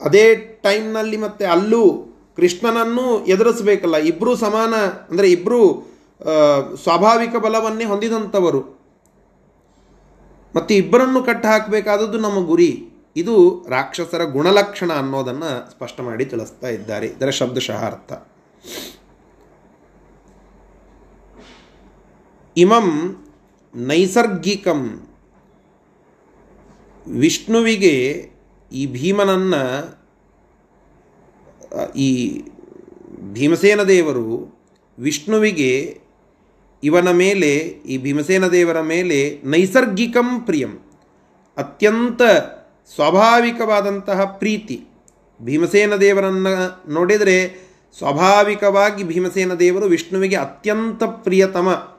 ಅದೇ 0.00 0.24
ಟೈಮ್ನಲ್ಲಿ 0.62 1.16
ಮತ್ತೆ 1.16 1.44
ಅಲ್ಲೂ 1.44 1.82
ಕೃಷ್ಣನನ್ನು 2.36 3.04
ಎದುರಿಸಬೇಕಲ್ಲ. 3.24 3.96
ಇಬ್ಬರೂ 4.10 4.32
ಸಮಾನ, 4.36 4.74
ಅಂದರೆ 5.10 5.28
ಇಬ್ಬರೂ 5.30 5.60
ಸ್ವಾಭಾವಿಕ 6.82 7.36
ಬಲವನ್ನೇ 7.36 7.84
ಹೊಂದಿದಂಥವರು. 7.84 8.60
ಮತ್ತು 10.54 10.72
ಇಬ್ಬರನ್ನು 10.74 11.22
ಕಟ್ಟ 11.22 11.44
ಹಾಕಬೇಕಾದದ್ದು 11.46 12.18
ನಮ್ಮ 12.18 12.38
ಗುರಿ. 12.46 12.70
ಇದು 13.16 13.66
ರಾಕ್ಷಸರ 13.68 14.24
ಗುಣಲಕ್ಷಣ 14.24 14.92
ಅನ್ನೋದನ್ನು 14.92 15.70
ಸ್ಪಷ್ಟ 15.70 16.00
ಮಾಡಿ 16.00 16.24
ತಿಳಿಸ್ತಾ 16.24 16.68
ಇದ್ದಾರೆ. 16.68 17.06
ಇದರ 17.06 17.30
ಶಬ್ದಶಃ 17.30 17.84
ಅರ್ಥ. 17.86 18.12
ಇಮಂ 22.56 23.16
ನೈಸರ್ಗಿಕಂ 23.74 25.08
ವಿಷ್ಣುವಿಗೆ 27.06 28.30
ಈ 28.72 28.86
ಭೀಮನನ್ನು, 28.86 29.62
ಈ 31.96 32.42
ಭೀಮಸೇನ 33.32 33.82
ದೇವರು 33.82 34.58
ವಿಷ್ಣುವಿಗೆ 34.98 36.00
ಇವನ 36.82 37.10
ಮೇಲೆ, 37.10 37.56
ಈ 37.66 37.98
ಭೀಮಸೇನ 37.98 38.46
ದೇವರ 38.46 38.80
ಮೇಲೆ 38.80 39.40
ನೈಸರ್ಗಿಕಂ 39.44 40.40
ಪ್ರಿಯಂ. 40.40 40.78
ಅತ್ಯಂತ 41.56 42.22
ಸ್ವಾಭಾವಿಕವಾದಂತಹ 42.94 44.24
ಪ್ರೀತಿ. 44.24 44.86
ಭೀಮಸೇನ 45.42 45.96
ದೇವರನ್ನು 45.96 46.92
ನೋಡಿದರೆ 46.92 47.66
ಸ್ವಾಭಾವಿಕವಾಗಿ 47.98 49.04
ಭೀಮಸೇನ 49.04 49.54
ದೇವರು 49.54 49.86
ವಿಷ್ಣುವಿಗೆ 49.86 50.36
ಅತ್ಯಂತ 50.36 51.02
ಪ್ರಿಯತಮ. 51.04 51.96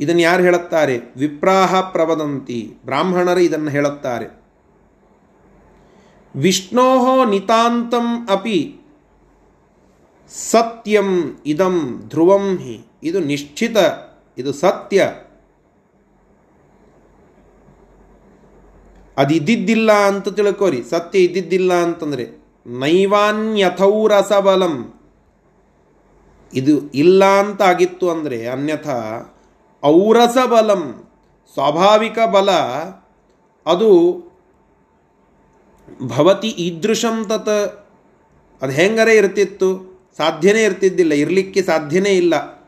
ಇದನ್ನು 0.00 0.22
ಯಾರು 0.22 0.42
ಹೇಳುತ್ತಾರೆ? 0.42 0.98
ವಿಪ್ರಾಹ 1.16 1.80
ಪ್ರವದಂತಿ. 1.80 2.74
ಬ್ರಾಹ್ಮಣರು 2.84 3.40
ಇದನ್ನು 3.40 3.70
ಹೇಳುತ್ತಾರೆ. 3.70 4.42
ವಿಷ್ಣೋ 6.36 7.24
ನಿತಾಂತಂ 7.24 8.28
ಅಪಿ. 8.30 8.76
ಸತ್ಯಂ 10.50 11.38
ಇದಂ 11.46 12.02
ಧ್ರುವಂ 12.08 12.56
ಹಿ. 12.56 12.86
ಇದು 13.02 13.20
ನಿಶ್ಚಿತ, 13.20 13.76
ಇದು 14.38 14.52
ಸತ್ಯ. 14.52 15.14
ಅದು 19.18 19.34
ಇದ್ದಿದ್ದಿಲ್ಲ 19.34 19.92
ಅಂತ 19.92 20.28
ತಿಳ್ಕೋರಿ. 20.28 20.82
ಸತ್ಯ 20.90 21.18
ಇದ್ದಿದ್ದಿಲ್ಲ 21.18 21.72
ಅಂತಂದರೆ 21.72 22.38
ನೈವಾನ್ಯಥೌರಸಬಲಂ 22.66 24.94
ಇದು 26.52 26.94
ಇಲ್ಲ 26.94 27.24
ಅಂತ 27.24 27.62
ಆಗಿತ್ತು 27.62 28.10
ಅಂದರೆ 28.10 28.46
ಅನ್ಯಥ, 28.46 28.88
ಔರಸಬಲಂ. 29.84 31.10
ಸ್ವಾಭಾವಿಕ 31.54 32.18
ಬಲ, 32.32 32.50
ಅದು 33.66 34.18
ಭವತಿ 36.02 36.48
ಈದೃಶಂ 36.48 37.24
ತತ್. 37.24 37.86
ಅದು 38.62 38.72
ಹೆಂಗರೇ 38.72 39.14
ಇರ್ತಿತ್ತು? 39.14 39.98
ಸಾಧ್ಯನೇ 40.16 40.62
ಇರ್ತಿದ್ದಿಲ್ಲ. 40.62 41.12
ಇರಲಿಕ್ಕೆ 41.12 41.62
ಸಾಧ್ಯನೇ 41.62 42.10
ಇಲ್ಲ. 42.10 42.64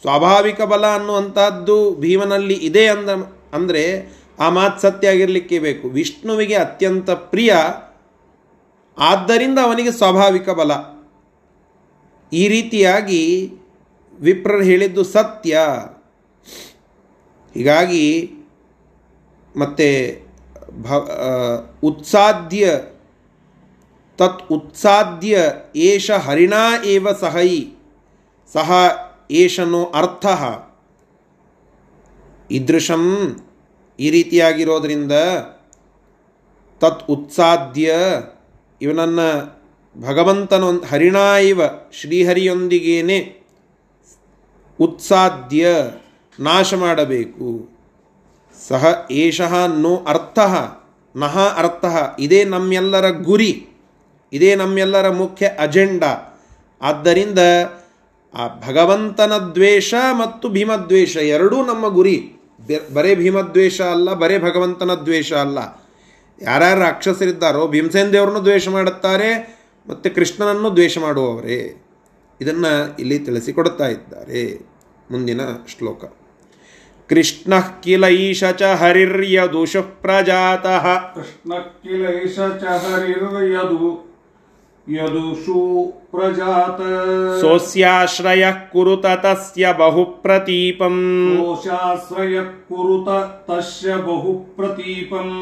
ಸ್ವಾಭಾವಿಕ 0.00 0.62
ಬಲ 0.62 0.86
ಅನ್ನುವಂಥದ್ದು 0.86 1.94
ಭೀಮನಲ್ಲಿ 1.94 2.54
ಇದೆ 2.54 2.86
ಅಂದ 2.86 3.08
ಅಂದರೆ 3.52 4.16
ಆ 4.38 4.48
ಮಾತು 4.48 4.80
ಸತ್ಯ 4.80 5.08
ಆಗಿರಲಿಕ್ಕೆ 5.08 5.58
ಬೇಕು. 5.58 5.88
ವಿಷ್ಣುವಿಗೆ 5.88 6.54
ಅತ್ಯಂತ 6.54 7.10
ಪ್ರಿಯ. 7.10 7.54
ಆದ್ದರಿಂದ 8.98 9.58
ಅವನಿಗೆ 9.58 9.92
ಸ್ವಾಭಾವಿಕ 9.92 10.50
ಬಲ. 10.50 10.72
ಈ 12.32 12.48
ರೀತಿಯಾಗಿ 12.48 13.52
ವಿಪ್ರರು 14.20 14.62
ಹೇಳಿದ್ದು 14.62 15.04
ಸತ್ಯ. 15.04 15.58
ಹೀಗಾಗಿ 17.54 18.32
ಮತ್ತು 19.56 20.26
ಭ 20.82 20.92
ಉತ್ಸಾಧ್ಯ 21.82 22.80
ತತ್ 24.18 24.52
ಉತ್ಸಾಧ್ಯ 24.52 25.52
ಏಷ 25.76 26.10
ಹರಿಣಾ 26.10 26.84
ಏವ 26.84 27.12
ಸಹೈ. 27.12 27.68
ಸಹ 28.52 28.72
ಏಷನೋ 29.30 29.84
ಅರ್ಥ. 29.84 30.26
ಇದೃಶಂ 32.50 33.36
ಈ 33.98 34.10
ರೀತಿಯಾಗಿರೋದರಿಂದ 34.10 35.12
ತತ್ 36.80 37.10
ಉತ್ಸಾದ್ಯ 37.10 37.94
ಇವನನ್ನು 38.82 39.56
ಭಗವಂತನೊಂದು 40.00 40.86
ಹರಿಣಾ 40.86 41.38
ಇವ 41.38 41.60
ಶ್ರೀಹರಿಯೊಂದಿಗೇನೆ 41.92 43.46
ಉತ್ಸಾದ್ಯ 44.80 45.66
ನಾಶ 46.40 46.74
ಮಾಡಬೇಕು. 46.74 47.68
ಸಹ 48.68 49.08
ಏಷಃ 49.10 49.66
ನೋ 49.66 49.96
ಅರ್ಥ, 49.96 50.38
ನಹ 51.16 51.38
ಅರ್ಥ, 51.38 51.84
ಇದೇ 52.18 52.44
ನಮ್ಮೆಲ್ಲರ 52.44 53.10
ಗುರಿ, 53.10 53.66
ಇದೇ 54.32 54.54
ನಮ್ಮೆಲ್ಲರ 54.54 55.10
ಮುಖ್ಯ 55.10 55.46
ಅಜೆಂಡಾ. 55.46 56.42
ಆದ್ದರಿಂದ 56.82 57.38
ಆ 58.34 58.48
ಭಗವಂತನ 58.48 59.32
ದ್ವೇಷ 59.54 59.94
ಮತ್ತು 60.12 60.48
ಭೀಮದ್ವೇಷ 60.48 61.16
ಎರಡೂ 61.16 61.64
ನಮ್ಮ 61.64 61.88
ಗುರಿ. 61.88 62.35
ಬರೇ 62.94 63.14
ಭೀಮದ್ವೇಷ 63.14 63.80
ಅಲ್ಲ, 63.80 64.14
ಬರೇ 64.14 64.38
ಭಗವಂತನ 64.38 64.94
ದ್ವೇಷ 64.94 65.32
ಅಲ್ಲ. 65.32 65.58
ಯಾರ್ಯಾರು 66.42 66.80
ರಾಕ್ಷಸರಿದ್ದಾರೋ, 66.80 67.68
ಭೀಮಸೇನ 67.68 68.10
ದೇವರನ್ನು 68.10 68.44
ದ್ವೇಷ 68.44 68.68
ಮಾಡುತ್ತಾರೆ, 68.68 69.58
ಮತ್ತು 69.88 70.14
ಕೃಷ್ಣನನ್ನು 70.14 70.76
ದ್ವೇಷ 70.76 70.98
ಮಾಡುವವರೇ. 70.98 71.82
ಇದನ್ನು 72.40 72.96
ಇಲ್ಲಿ 72.98 73.18
ತಿಳಿಸಿಕೊಡುತ್ತಾ 73.18 73.86
ಇದ್ದಾರೆ 73.88 74.66
ಮುಂದಿನ 75.10 75.40
ಶ್ಲೋಕ. 75.78 76.04
ಕೃಷ್ಣ 77.08 77.60
ಕಿಲ 77.82 78.04
ಈಶ 78.04 78.44
ಚ 78.44 78.62
ಹರಿರ್ಯದು 78.62 79.66
ಶುಪ್ರಜಾತಃ. 79.66 81.14
ಕೃಷ್ಣ 81.14 81.52
ಕಿಲ 81.54 82.08
ಈಶ 82.08 82.36
ಚ 82.36 82.64
ಹರಿರ್ಯದು 82.64 84.05
यदुषु 84.88 85.60
प्रजात। 86.12 86.76
सोऽस्याश्रयः 87.40 88.58
कुरुत 88.72 89.06
तस्य 89.24 89.72
बहु 89.78 90.04
प्रतीपम् 90.24 91.00
दोषाश्रयः 91.36 92.44
कुरुत 92.68 93.08
तस्य 93.48 93.96
बहु 94.06 94.34
प्रतीपम् 94.58 95.32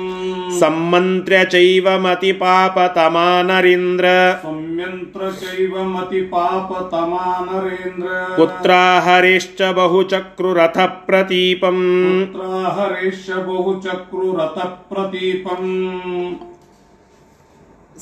सम्मन्त्र्य 0.61 1.45
चैव 1.45 1.91
मतिपापतमा 2.07 3.27
नरेन्द्र 3.51 4.15
सम्यन्त्र 4.47 5.31
चैव 5.43 5.77
मतिपापतमा 5.93 7.27
नरेन्द्र 7.51 8.25
पुत्रा 8.39 8.83
हरेश्च 9.07 9.63
बहु 9.63 9.77
बहुचक्रुरथः 9.77 10.87
प्रतीपम् 11.07 11.85
पुत्रा 11.85 12.75
हरेश्च 12.81 13.31
बहु 13.31 13.63
बहुचक्रुरथः 13.63 14.75
प्रतीपम् 14.91 15.73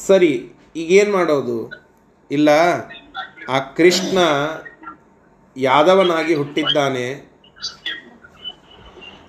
सरी 0.07 0.35
ಈಗೇನು 0.76 1.12
ಮಾಡೋದು? 1.12 1.59
ಇಲ್ಲ, 2.31 2.50
ಆ 3.49 3.59
ಕೃಷ್ಣ 3.59 4.19
ಯಾದವನಾಗಿ 5.57 6.35
ಹುಟ್ಟಿದ್ದಾನೆ. 6.35 7.07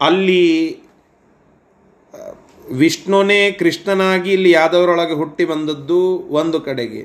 ಅಲ್ಲಿ 0.01 0.45
ವಿಷ್ಣುನೇ 2.71 3.51
ಕೃಷ್ಣನಾಗಿ 3.51 4.29
ಇಲ್ಲಿ 4.33 4.51
ಯಾದವರೊಳಗೆ 4.51 5.13
ಹುಟ್ಟಿ 5.13 5.45
ಬಂದದ್ದು 5.45 6.01
ಒಂದು 6.41 6.61
ಕಡೆಗೆ. 6.61 7.01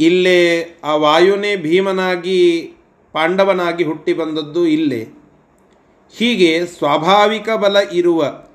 ಇಲ್ಲೇ 0.00 0.40
ಆ 0.84 0.94
ವಾಯುನೇ 0.94 1.56
ಭೀಮನಾಗಿ, 1.56 2.40
ಪಾಂಡವನಾಗಿ 3.12 3.84
ಹುಟ್ಟಿ 3.84 4.12
ಬಂದದ್ದು 4.12 4.66
ಇಲ್ಲೇ. 4.66 5.02
ಹೀಗೆ 6.14 6.66
ಸ್ವಾಭಾವಿಕ 6.66 7.48
ಬಲ 7.50 7.76
ಇರುವ 7.92 8.47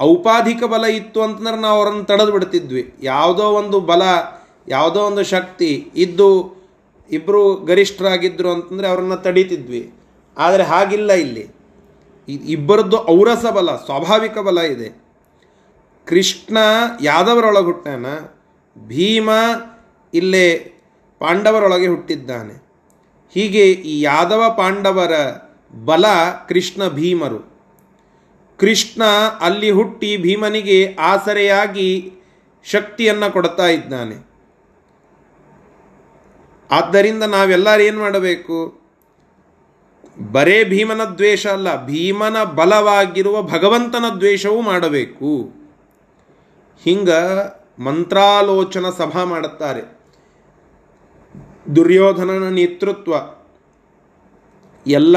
ಔಪಾಧಿಕ 0.00 0.64
ಬಲ 0.64 0.84
ಇತ್ತು 0.84 1.22
ಅಂತಂದ್ರೆ 1.22 1.56
ನಾವು 1.56 1.82
ಅವರನ್ನು 1.82 2.04
ತಡೆದು 2.04 2.32
ಬಿಡ್ತಿದ್ವಿ. 2.32 2.94
ಯಾವುದೋ 3.02 3.42
ಒಂದು 3.42 3.80
ಬಲ, 3.80 4.02
ಯಾವುದೋ 4.68 5.00
ಒಂದು 5.00 5.22
ಶಕ್ತಿ 5.22 5.90
ಇದ್ದು 5.96 6.54
ಇಬ್ಬರು 7.10 7.54
ಗರಿಷ್ಠರಾಗಿದ್ದರು 7.54 8.50
ಅಂತಂದರೆ 8.50 8.88
ಅವರನ್ನು 8.88 9.16
ತಡೀತಿದ್ವಿ. 9.16 9.94
ಆದರೆ 10.38 10.62
ಹಾಗಿಲ್ಲ 10.62 11.12
ಇಲ್ಲಿ. 11.12 11.48
ಇಬ್ಬರದ್ದು 12.28 13.06
ಔರಸ 13.08 13.46
ಬಲ, 13.46 13.76
ಸ್ವಾಭಾವಿಕ 13.76 14.38
ಬಲ 14.38 14.58
ಇದೆ. 14.58 15.04
ಕೃಷ್ಣ 16.06 16.58
ಯಾದವರೊಳಗೆ 17.02 17.64
ಹುಟ್ಟಾನ 17.64 18.06
ಭೀಮ 18.86 19.30
ಇಲ್ಲೇ 20.14 20.72
ಪಾಂಡವರೊಳಗೆ 21.18 21.86
ಹುಟ್ಟಿದ್ದಾನೆ. 21.86 22.64
ಹೀಗೆ 23.34 23.70
ಈ 23.70 24.00
ಯಾದವ 24.00 24.54
ಪಾಂಡವರ 24.56 25.12
ಬಲ 25.84 26.06
ಕೃಷ್ಣ 26.48 26.88
ಭೀಮರು. 26.88 27.53
ಕೃಷ್ಣ 28.56 29.04
ಅಲ್ಲಿ 29.40 29.70
ಹುಟ್ಟಿ 29.70 30.16
ಭೀಮನಿಗೆ 30.16 30.94
ಆಸರೆಯಾಗಿ 30.94 32.12
ಶಕ್ತಿಯನ್ನು 32.64 33.32
ಕೊಡ್ತಾ 33.32 33.66
ಇದ್ದಾನೆ. 33.66 34.34
ಆದ್ದರಿಂದ 36.70 37.22
ನಾವೆಲ್ಲರೂ 37.22 37.80
ಏನು 37.80 37.98
ಮಾಡಬೇಕು? 37.98 38.80
ಬರೇ 40.32 40.64
ಭೀಮನ 40.64 41.04
ದ್ವೇಷ 41.04 41.46
ಅಲ್ಲ, 41.46 41.86
ಭೀಮನ 41.86 42.44
ಬಲವಾಗಿರುವ 42.44 43.42
ಭಗವಂತನ 43.42 44.04
ದ್ವೇಷವೂ 44.16 44.60
ಮಾಡಬೇಕು. 44.60 45.52
ಹಿಂಗ 46.84 47.10
ಮಂತ್ರಾಲೋಚನ 47.78 48.90
ಸಭಾ 48.90 49.24
ಮಾಡುತ್ತಾರೆ. 49.24 49.98
ದುರ್ಯೋಧನನ 51.76 52.48
ನೇತೃತ್ವ. 52.48 53.14
ಎಲ್ಲ 54.86 55.16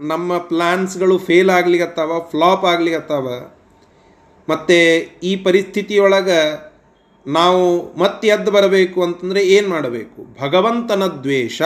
ನಮ್ಮ 0.00 0.38
ಪ್ಲ್ಯಾನ್ಸ್ಗಳು 0.38 1.18
ಫೇಲ್ 1.18 1.50
ಆಗ್ಲಿಕತ್ತಾವ, 1.50 2.18
ಫ್ಲಾಪ್ 2.30 2.64
ಆಗ್ಲಿಕತ್ತಾವ. 2.64 3.28
ಮತ್ತು 4.48 5.02
ಈ 5.20 5.36
ಪರಿಸ್ಥಿತಿಯೊಳಗೆ 5.36 6.72
ನಾವು 7.26 7.94
ಮತ್ತೆ 7.98 8.28
ಎದ್ದು 8.28 8.50
ಬರಬೇಕು 8.50 9.02
ಅಂತಂದರೆ 9.02 9.46
ಏನು 9.46 9.68
ಮಾಡಬೇಕು? 9.68 10.36
ಭಗವಂತನ 10.40 11.06
ದ್ವೇಷ, 11.06 11.62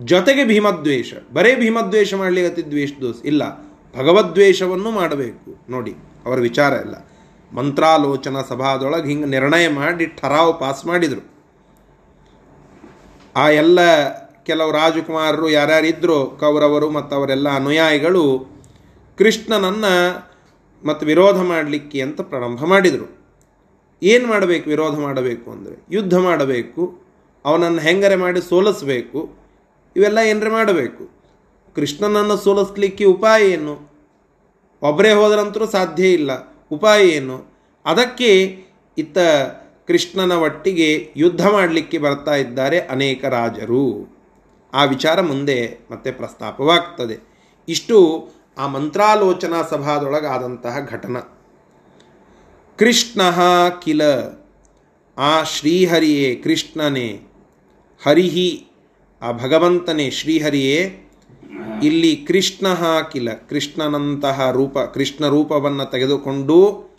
ಜೊತೆಗೆ 0.00 0.44
ಭೀಮದ್ವೇಷ. 0.44 1.14
ಬರೇ 1.32 1.56
ಭೀಮದ್ವೇಷ 1.56 2.14
ಮಾಡಲಿಕ್ಕೆ 2.14 2.62
ದ್ವೇಷ 2.62 2.92
ದೋಸ್ 3.00 3.22
ಇಲ್ಲ. 3.24 3.70
ಭಗವದ್ವೇಷವನ್ನು 3.98 4.90
ಮಾಡಬೇಕು. 4.90 5.70
ನೋಡಿ, 5.70 5.94
ಅವರ 6.26 6.40
ವಿಚಾರ 6.40 6.72
ಇಲ್ಲ 6.72 7.08
ಮಂತ್ರಾಲೋಚನಾ 7.52 8.42
ಸಭಾದೊಳಗೆ 8.42 9.08
ಹಿಂಗೆ 9.08 9.24
ನಿರ್ಣಯ 9.24 9.68
ಮಾಡಿ, 9.68 10.06
ಠರಾವ್ 10.06 10.60
ಪಾಸ್ 10.60 10.86
ಮಾಡಿದರು. 10.86 11.30
ಆ 13.36 13.48
ಎಲ್ಲ 13.48 13.80
ಕೆಲವು 14.46 14.72
ರಾಜಕುಮಾರರು 14.72 15.50
ಯಾರ್ಯಾರಿದ್ದರು 15.50 16.36
ಕೌರವರು 16.40 16.90
ಮತ್ತು 16.90 17.16
ಅವರೆಲ್ಲ 17.16 17.48
ಅನುಯಾಯಿಗಳು 17.48 18.24
ಕೃಷ್ಣನನ್ನು 19.18 20.30
ಮತ್ತು 20.84 21.06
ವಿರೋಧ 21.06 21.40
ಮಾಡಲಿಕ್ಕೆ 21.40 22.00
ಅಂತ 22.00 22.20
ಪ್ರಾರಂಭ 22.20 22.64
ಮಾಡಿದರು. 22.64 23.20
ಏನು 24.02 24.26
ಮಾಡಬೇಕು, 24.26 24.70
ವಿರೋಧ 24.70 24.98
ಮಾಡಬೇಕು 24.98 25.50
ಅಂದರೆ 25.50 25.86
ಯುದ್ಧ 25.90 26.14
ಮಾಡಬೇಕು, 26.14 27.04
ಅವನನ್ನು 27.44 27.80
ಹೆಂಗರೆ 27.80 28.16
ಮಾಡಿ 28.16 28.40
ಸೋಲಿಸಬೇಕು, 28.40 29.30
ಇವೆಲ್ಲ 29.96 30.18
ಏನರೆ 30.18 30.50
ಮಾಡಬೇಕು. 30.50 31.10
ಕೃಷ್ಣನನ್ನು 31.74 32.36
ಸೋಲಿಸ್ಲಿಕ್ಕೆ 32.36 33.04
ಉಪಾಯ 33.04 33.42
ಏನು? 33.42 33.90
ಒಬ್ಬರೇ 34.82 35.12
ಹೋದ್ರಂತರೂ 35.12 35.66
ಸಾಧ್ಯ 35.66 36.08
ಇಲ್ಲ. 36.08 36.30
ಉಪಾಯ 36.72 37.08
ಏನು? 37.08 37.52
ಅದಕ್ಕೆ 37.84 38.64
ಇತ್ತ 38.98 39.18
ಕೃಷ್ಣನ 39.86 40.32
ಒಟ್ಟಿಗೆ 40.32 41.12
ಯುದ್ಧ 41.16 41.46
ಮಾಡಲಿಕ್ಕೆ 41.46 41.98
ಬರ್ತಾ 41.98 42.34
ಇದ್ದಾರೆ 42.34 42.80
ಅನೇಕ 42.80 43.24
ರಾಜರು. 43.24 44.19
ಆ 44.74 44.84
ವಿಚಾರ 44.84 45.20
ಮುಂದೆ 45.20 45.86
ಮತ್ತೆ 45.90 46.12
ಪ್ರಸ್ತಾಪವಾಗ್ತದೆ. 46.12 47.30
ಇಷ್ಟು 47.68 48.28
ಆ 48.58 48.66
ಮಂತ್ರಾಲೋಚನಾ 48.66 49.62
ಸಭಾದೊಳಗಾದಂತಹ 49.62 50.76
ಘಟನ. 50.90 51.16
ಕೃಷ್ಣ 52.76 53.20
ಕಿಲ, 53.82 54.02
ಆ 55.18 55.42
ಶ್ರೀಹರಿಯೇ 55.42 56.34
ಕೃಷ್ಣನೇ, 56.34 57.20
ಹರಿಹಿ, 58.06 58.66
ಆ 59.22 59.32
ಭಗವಂತನೇ 59.32 60.10
ಶ್ರೀಹರಿಯೇ, 60.10 61.06
ಇಲ್ಲಿ 61.82 62.16
ಕೃಷ್ಣ 62.16 62.66
ಕಿಲ, 63.12 63.32
ಕೃಷ್ಣನಂತಹ 63.32 64.50
ರೂಪ, 64.50 64.78
ಕೃಷ್ಣ 64.78 65.26
ರೂಪವನ್ನು 65.26 65.90
ತೆಗೆದುಕೊಂಡು 65.90 66.90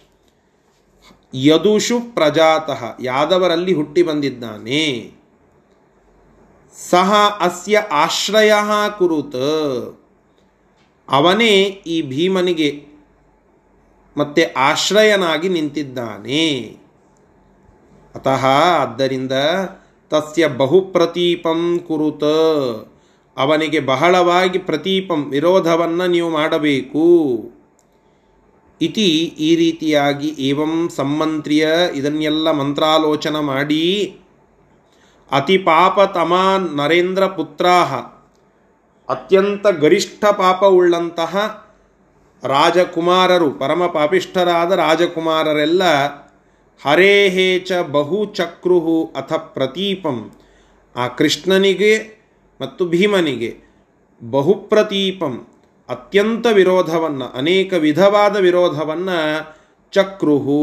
ಯದುಷು 1.34 2.00
ಪ್ರಜಾತಃ, 2.00 2.84
ಯಾದವರಲ್ಲಿ 3.02 3.74
ಹುಟ್ಟಿ 3.74 4.04
ಬಂದಿದ್ದಾನೆ. 4.04 5.21
ಸಹ 6.76 7.14
ಅಸ್ಯ 7.40 7.78
ಆಶ್ರಯ 7.78 8.54
ಕುರುತ. 8.98 9.36
ಅವನೇ 11.10 11.58
ಈ 11.88 12.02
ಭೀಮನಿಗೆ 12.02 12.86
ಮತ್ತೆ 14.18 14.44
ಆಶ್ರಯನಾಗಿ 14.44 15.50
ನಿಂತಿದ್ದಾನೆ. 15.50 16.60
ಅತಃ 18.16 18.46
ಆದ್ದರಿಂದ 18.80 19.32
ತಸ್ಯ 20.10 20.48
ಬಹುಪ್ರತೀಪಂ 20.48 21.80
ಕುರುತ. 21.88 22.24
ಅವನಿಗೆ 23.38 23.80
ಬಹಳವಾಗಿ 23.80 24.60
ಪ್ರತೀಪಂ, 24.60 25.30
ವಿರೋಧವನ್ನು 25.30 26.08
ನೀವು 26.08 26.30
ಮಾಡಬೇಕು. 26.30 27.06
ಇತಿ 28.82 29.10
ಈ 29.40 29.56
ರೀತಿಯಾಗಿ 29.56 30.36
ಏವಂ 30.40 30.90
ಸಂಮಂತ್ರಿಯ 30.90 31.68
ಇದನ್ನೆಲ್ಲ 31.96 32.52
ಮಂತ್ರಾಲೋಚನ 32.52 33.40
ಮಾಡಿ 33.40 34.16
ಅತಿ 35.32 35.58
ಪಾಪತಮ 35.58 36.34
ನರೇಂದ್ರ 36.76 37.26
ಪುತ್ರಾಹ 37.26 37.94
ಅತ್ಯಂತ 39.10 39.68
ಗರಿಷ್ಠ 39.68 40.26
ಪಾಪವುಳ್ಳಂತಹ 40.26 41.34
ರಾಜಕುಮಾರರು, 42.44 43.52
ಪರಮ 43.52 43.88
ಪಾಪಿಷ್ಠರಾದ 43.88 44.72
ರಾಜಕುಮಾರರೆಲ್ಲ 44.72 45.84
ಹರೇಹೇ 46.86 47.60
ಚ 47.60 47.72
ಬಹುಚಕ್ರುಹು 47.92 49.14
ಅಥ 49.16 49.34
ಪ್ರತೀಪಂ. 49.34 50.32
ಆ 50.96 51.08
ಕೃಷ್ಣನಿಗೆ 51.08 51.94
ಮತ್ತು 52.62 52.86
ಭೀಮನಿಗೆ 52.86 53.58
ಬಹುಪ್ರತೀಪಂ 54.30 55.48
ಅತ್ಯಂತ 55.90 56.48
ವಿರೋಧವನ್ನು, 56.54 57.26
ಅನೇಕ 57.26 57.74
ವಿಧವಾದ 57.74 58.36
ವಿರೋಧವನ್ನು 58.38 59.20
ಚಕ್ರುಹು 59.92 60.60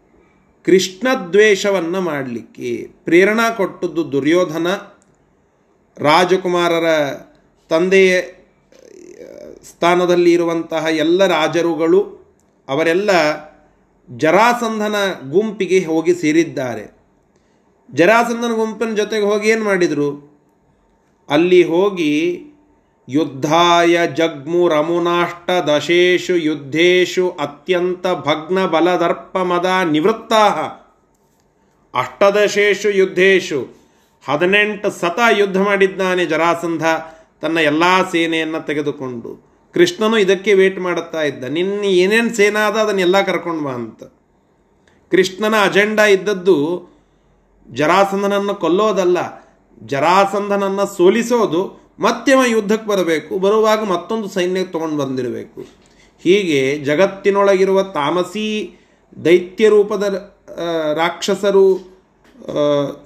ಕೃಷ್ಣದ್ವೇಷವನ್ನು 0.67 2.01
ಮಾಡಲಿಕ್ಕೆ 2.01 2.87
ಪ್ರೇರಣಾ 3.05 3.51
ಕೊಟ್ಟದ್ದು 3.51 4.13
ದುರ್ಯೋಧನ, 4.13 4.67
ರಾಜಕುಮಾರರ 5.99 6.87
ತಂದೆಯ, 7.69 8.21
ಸ್ಥಾನದಲ್ಲಿ 9.65 10.33
ಇರುವಂತಹ 10.33 10.87
ಎಲ್ಲ 10.91 11.27
ರಾಜರುಗಳು, 11.27 12.01
ಅವರೆಲ್ಲ 12.69 13.11
ಜರಾಸಂಧನ 14.17 14.95
ಗುಂಪಿಗೆ 15.31 15.85
ಹೋಗಿ 15.85 16.15
ಸೇರಿದ್ದಾರೆ. 16.15 16.97
ಜರಾಸಂಧನ 17.95 18.53
ಗುಂಪಿನ 18.53 18.95
ಜೊತೆಗೆ 18.95 19.27
ಹೋಗಿ 19.27 19.49
ಏನು 19.49 19.65
ಮಾಡಿದರು? 19.65 20.41
ಅಲ್ಲಿ 21.29 21.63
ಹೋಗಿ 21.63 22.46
ಯುದ್ಧಾಯ 23.09 24.07
ಜಗ್ಮುರಮುನಾಷ್ಟ 24.07 25.51
ದಶೇಷು 25.51 26.37
ಯುದ್ಧೇಶು 26.37 27.31
ಅತ್ಯಂತ 27.31 28.07
ಭಗ್ನ 28.07 28.67
ಬಲದರ್ಪಮದ 28.67 29.65
ನಿವೃತ್ತಾ 29.91 30.45
ಅಷ್ಟದಶೇಷು 31.95 32.91
ಯುದ್ಧೇಶು 32.91 33.61
ಹದಿನೆಂಟು 34.29 34.91
ಸತ 34.91 35.19
ಯುದ್ಧ 35.39 35.59
ಮಾಡಿದ್ದಾನೆ 35.59 36.27
ಜರಾಸಂಧ 36.27 36.85
ತನ್ನ 37.43 37.59
ಎಲ್ಲ 37.59 37.85
ಸೇನೆಯನ್ನು 38.13 38.67
ತೆಗೆದುಕೊಂಡು. 38.67 39.31
ಕೃಷ್ಣನು 39.75 40.19
ಇದಕ್ಕೆ 40.19 40.55
ವೇಟ್ 40.55 40.79
ಮಾಡುತ್ತಾ 40.79 41.23
ಇದ್ದ, 41.23 41.45
ನಿನ್ನ 41.45 41.85
ಏನೇನು 41.85 42.35
ಸೇನಾ 42.35 42.69
ಅದ 42.69 42.77
ಅದನ್ನೆಲ್ಲ 42.77 43.23
ಕರ್ಕೊಂಡು 43.23 43.65
ಬಾ 43.65 43.73
ಅಂತ. 43.73 44.03
ಕೃಷ್ಣನ 45.11 45.55
ಅಜೆಂಡಾ 45.63 46.07
ಇದ್ದದ್ದು 46.07 46.59
ಜರಾಸಂಧನನ್ನು 47.71 48.55
ಕೊಲ್ಲೋದಲ್ಲ, 48.55 49.19
ಜರಾಸಂಧನನ್ನು 49.87 50.97
ಸೋಲಿಸೋದು 50.97 51.86
ಮತ್ತೆ 51.99 52.33
ಅವ 52.33 52.45
ಯುದ್ಧಕ್ಕೆ 52.47 52.89
ಬರಬೇಕು. 52.89 53.39
ಬರುವಾಗ 53.39 53.85
ಮತ್ತೊಂದು 53.85 54.29
ಸೈನ್ಯ 54.29 54.65
ತೊಗೊಂಡು 54.65 54.97
ಬಂದಿರಬೇಕು. 54.97 55.61
ಹೀಗೆ 56.23 56.79
ಜಗತ್ತಿನೊಳಗಿರುವ 56.79 57.83
ತಾಮಸಿ 57.83 58.79
ದೈತ್ಯ 59.25 59.69
ರೂಪದ 59.69 60.35
ರಾಕ್ಷಸರು 60.95 61.97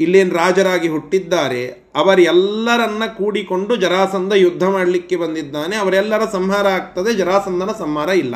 ಇಲ್ಲೇನು 0.01 0.35
ರಾಜರಾಗಿ 0.35 0.89
ಹುಟ್ಟಿದ್ದಾರೆ. 0.89 1.67
ಅವರೆಲ್ಲರನ್ನ 1.95 3.07
ಕೂಡಿಕೊಂಡು 3.07 3.77
ಜರಾಸಂಧ 3.77 4.33
ಯುದ್ಧ 4.33 4.63
ಮಾಡಲಿಕ್ಕೆ 4.63 5.17
ಬಂದಿದ್ದಾನೆ. 5.17 5.77
ಅವರೆಲ್ಲರ 5.77 6.23
ಸಂಹಾರ 6.33 6.69
ಆಗ್ತದೆ. 6.69 7.15
ಜರಾಸಂಧನ 7.15 7.71
ಸಂಹಾರ 7.79 8.09
ಇಲ್ಲ. 8.09 8.35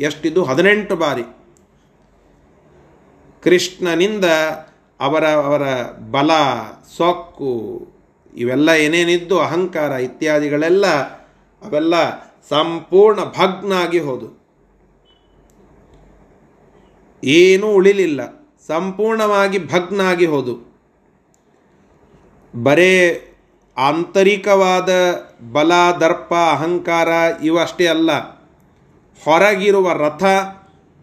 ಎಷ್ಟಿದು? 0.00 0.44
ಹದಿನೆಂಟು 0.44 0.96
ಬಾರಿ. 0.96 1.22
ಕೃಷ್ಣನಿಂದ 3.42 4.24
ಅವರ 5.00 5.24
ಅವರ 5.24 5.62
ಬಲ, 6.10 6.30
ಸೊಕ್ಕು 6.96 7.52
ಇವೆಲ್ಲ 8.38 8.68
ಏನೇನಿದ್ದು? 8.68 9.40
ಅಹಂಕಾರ 9.40 9.90
ಇತ್ಯಾದಿಗಳೆಲ್ಲ 9.90 10.86
ಅವೆಲ್ಲ 11.66 12.20
ಸಂಪೂರ್ಣ 12.48 13.24
ಭಗ್ನ 13.24 13.72
ಆಗಿ 13.72 13.98
ಹೋದು. 13.98 14.38
ಏನೂ 17.24 17.66
ಉಳಿಲಿಲ್ಲ. 17.66 18.50
ಸಂಪೂರ್ಣವಾಗಿ 18.66 19.66
ಭಗ್ನ 19.66 20.00
ಆಗಿ 20.00 20.26
ಹೋದು. 20.26 20.68
ಬರೇ 22.62 23.24
ಆಂತರಿಕವಾದ 23.78 24.90
ಬಲ, 25.52 25.72
ದರ್ಪ, 26.00 26.34
ಅಹಂಕಾರ 26.34 27.08
ಇವಷ್ಟೇ 27.44 27.86
ಅಲ್ಲ. 27.86 28.30
ಹೊರಗಿರುವ 29.24 29.92
ರಥ, 29.92 30.24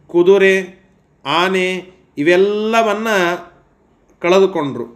ಕುದುರೆ, 0.07 0.85
ಆನೆ 1.25 1.85
ಇವೆಲ್ಲವನ್ನು 2.17 3.47
ಕಳೆದುಕೊಂಡ್ರು. 4.19 4.94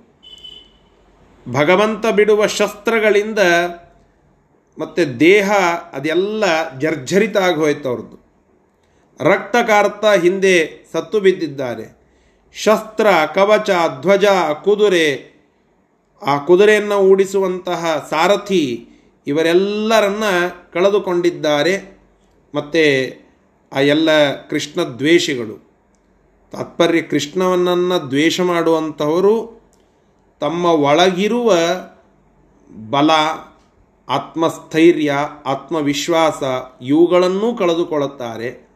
ಭಗವಂತ 1.52 2.06
ಬಿಡುವ 2.06 2.48
ಶಸ್ತ್ರಗಳಿಂದ 2.48 3.40
ಮತ್ತು 4.80 5.20
ದೇಹ 5.20 5.52
ಅದೆಲ್ಲ 5.94 6.78
ಜರ್ಜರಿತ 6.80 7.38
ಆಗೋಯ್ತು 7.38 7.90
ಅವ್ರದ್ದು. 7.90 8.30
ರಕ್ತ 9.22 9.56
ಕಾರ್ತ 9.68 10.06
ಹಿಂದೆ 10.06 10.86
ಸತ್ತು 10.94 11.20
ಬಿದ್ದಿದ್ದಾರೆ. 11.20 12.00
ಶಸ್ತ್ರ, 12.54 13.08
ಕವಚ, 13.36 13.70
ಧ್ವಜ, 14.02 14.26
ಕುದುರೆ, 14.64 15.40
ಆ 16.26 16.38
ಕುದುರೆಯನ್ನು 16.38 16.96
ಓಡಿಸುವಂತಹ 16.96 18.08
ಸಾರಥಿ 18.10 18.86
ಇವರೆಲ್ಲರನ್ನ 19.28 20.24
ಕಳೆದುಕೊಂಡಿದ್ದಾರೆ. 20.74 22.00
ಮತ್ತು 22.56 23.10
ಆ 23.74 23.80
ಎಲ್ಲ 23.80 24.36
ಕೃಷ್ಣ 24.42 24.82
ದ್ವೇಷಿಗಳು. 24.82 25.70
ತಾತ್ಪರ್ಯ 26.52 27.02
ಕೃಷ್ಣವನ್ನನ್ನು 27.02 28.10
ದ್ವೇಷ 28.10 28.42
ಮಾಡುವಂಥವರು 28.42 29.59
ತಮ್ಮ 30.39 30.65
ಒಳಗಿರುವ 30.65 31.54
ಬಲ, 32.89 33.12
ಆತ್ಮಸ್ಥೈರ್ಯ, 34.10 35.13
ಆತ್ಮವಿಶ್ವಾಸ 35.45 36.43
ಇವುಗಳನ್ನೂ 36.82 37.56
ಕಳೆದುಕೊಳ್ಳುತ್ತಾರೆ. 37.56 38.69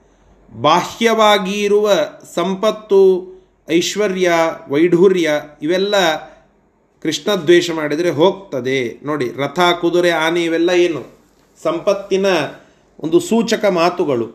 ಬಾಹ್ಯವಾಗಿ 0.62 1.64
ಇರುವ 1.64 1.92
ಸಂಪತ್ತು, 2.36 3.34
ಐಶ್ವರ್ಯ, 3.70 4.32
ವೈಢೂರ್ಯ 4.70 5.30
ಇವೆಲ್ಲ 5.62 6.16
ಕೃಷ್ಣ 7.04 7.36
ದ್ವೇಷ 7.36 7.72
ಮಾಡಿದರೆ 7.72 8.10
ಹೋಗ್ತದೆ. 8.10 9.06
ನೋಡಿ, 9.06 9.30
ರಥ, 9.30 9.60
ಕುದುರೆ, 9.82 10.10
ಆನೆ 10.10 10.44
ಇವೆಲ್ಲ 10.44 10.70
ಏನು? 10.70 11.04
ಸಂಪತ್ತಿನ 11.64 12.26
ಒಂದು 13.00 13.20
ಸೂಚಕ 13.20 13.66
ಮಾತುಗಳು. 13.66 14.32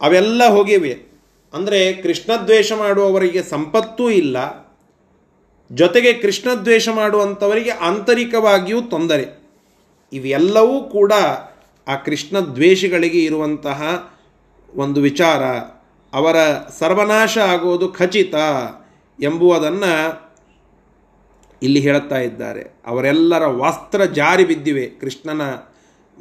ಅವೆಲ್ಲ 0.00 0.48
ಹೋಗಿವೆ. 0.48 1.12
ಅಂದರೆ 1.54 1.92
ಕೃಷ್ಣದ್ವೇಷ 1.92 2.72
ಮಾಡುವವರಿಗೆ 2.72 3.42
ಸಂಪತ್ತೂ 3.42 4.10
ಇಲ್ಲ. 4.10 4.71
ಜೊತೆಗೆ 5.74 6.12
ಕೃಷ್ಣದ್ವೇಷ 6.12 6.88
ಮಾಡುವಂಥವರಿಗೆ 6.88 7.70
ಆಂತರಿಕವಾಗಿಯೂ 7.70 8.80
ತೊಂದರೆ. 8.80 9.42
ಇವೆಲ್ಲವೂ 10.12 10.82
ಕೂಡ 10.82 11.12
ಆ 11.88 11.94
ಕೃಷ್ಣ 12.04 12.38
ದ್ವೇಷಿಗಳಿಗೆ 12.38 13.24
ಇರುವಂತಹ 13.24 14.12
ಒಂದು 14.74 15.00
ವಿಚಾರ. 15.00 15.44
ಅವರ 16.12 16.36
ಸರ್ವನಾಶ 16.78 17.38
ಆಗೋದು 17.38 17.88
ಖಚಿತ 17.88 18.34
ಎಂಬುವುದನ್ನು 19.22 20.22
ಇಲ್ಲಿ 21.62 21.80
ಹೇಳುತ್ತಾ 21.80 22.18
ಇದ್ದಾರೆ. 22.18 22.62
ಅವರೆಲ್ಲರ 22.86 23.46
ವಸ್ತ್ರ 23.46 24.04
ಜಾರಿ 24.04 24.44
ಬಿದ್ದಿವೆ. 24.44 24.86
ಕೃಷ್ಣನ 24.86 25.42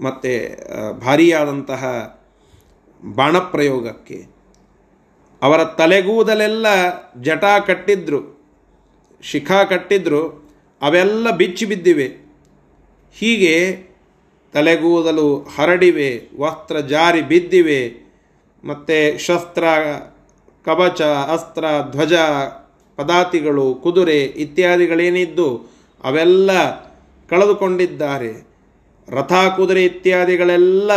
ಮತ್ತು 0.04 1.00
ಭಾರಿಯಾದಂತಹ 1.00 2.16
ಬಾಣಪ್ರಯೋಗಕ್ಕೆ. 3.16 4.28
ಅವರ 5.42 5.64
ತಲೆಗೂದಲೆಲ್ಲ 5.64 6.66
ಜಟಾ 7.22 7.60
ಕಟ್ಟಿದ್ರು. 7.60 8.40
ಶಿಖಾ 9.21 9.63
ಕಟ್ಟಿದ್ರು, 9.63 10.51
ಅವೆಲ್ಲ 10.81 11.31
ಬಿಚ್ಚಿ 11.31 11.65
ಬಿದ್ದಿವೆ. 11.65 12.07
ಹೀಗೆ 13.13 13.84
ತಲೆಗೂದಲು 14.53 15.47
ಹರಡಿವೆ, 15.55 16.29
ವಸ್ತ್ರ 16.39 16.79
ಜಾರಿ 16.79 17.21
ಬಿದ್ದಿವೆ. 17.21 18.12
ಮತ್ತು 18.63 19.19
ಶಸ್ತ್ರ, 19.19 19.63
ಕವಚ, 20.65 21.01
ಅಸ್ತ್ರ, 21.01 21.65
ಧ್ವಜ, 21.91 22.13
ಪದಾತಿಗಳು, 22.97 23.75
ಕುದುರೆ 23.75 24.19
ಇತ್ಯಾದಿಗಳೇನಿದ್ದು, 24.19 25.65
ಅವೆಲ್ಲ 26.03 26.79
ಕಳೆದುಕೊಂಡಿದ್ದಾರೆ. 27.29 28.47
ರಥ, 29.10 29.34
ಕುದುರೆ 29.55 29.86
ಇತ್ಯಾದಿಗಳೆಲ್ಲ 29.86 30.91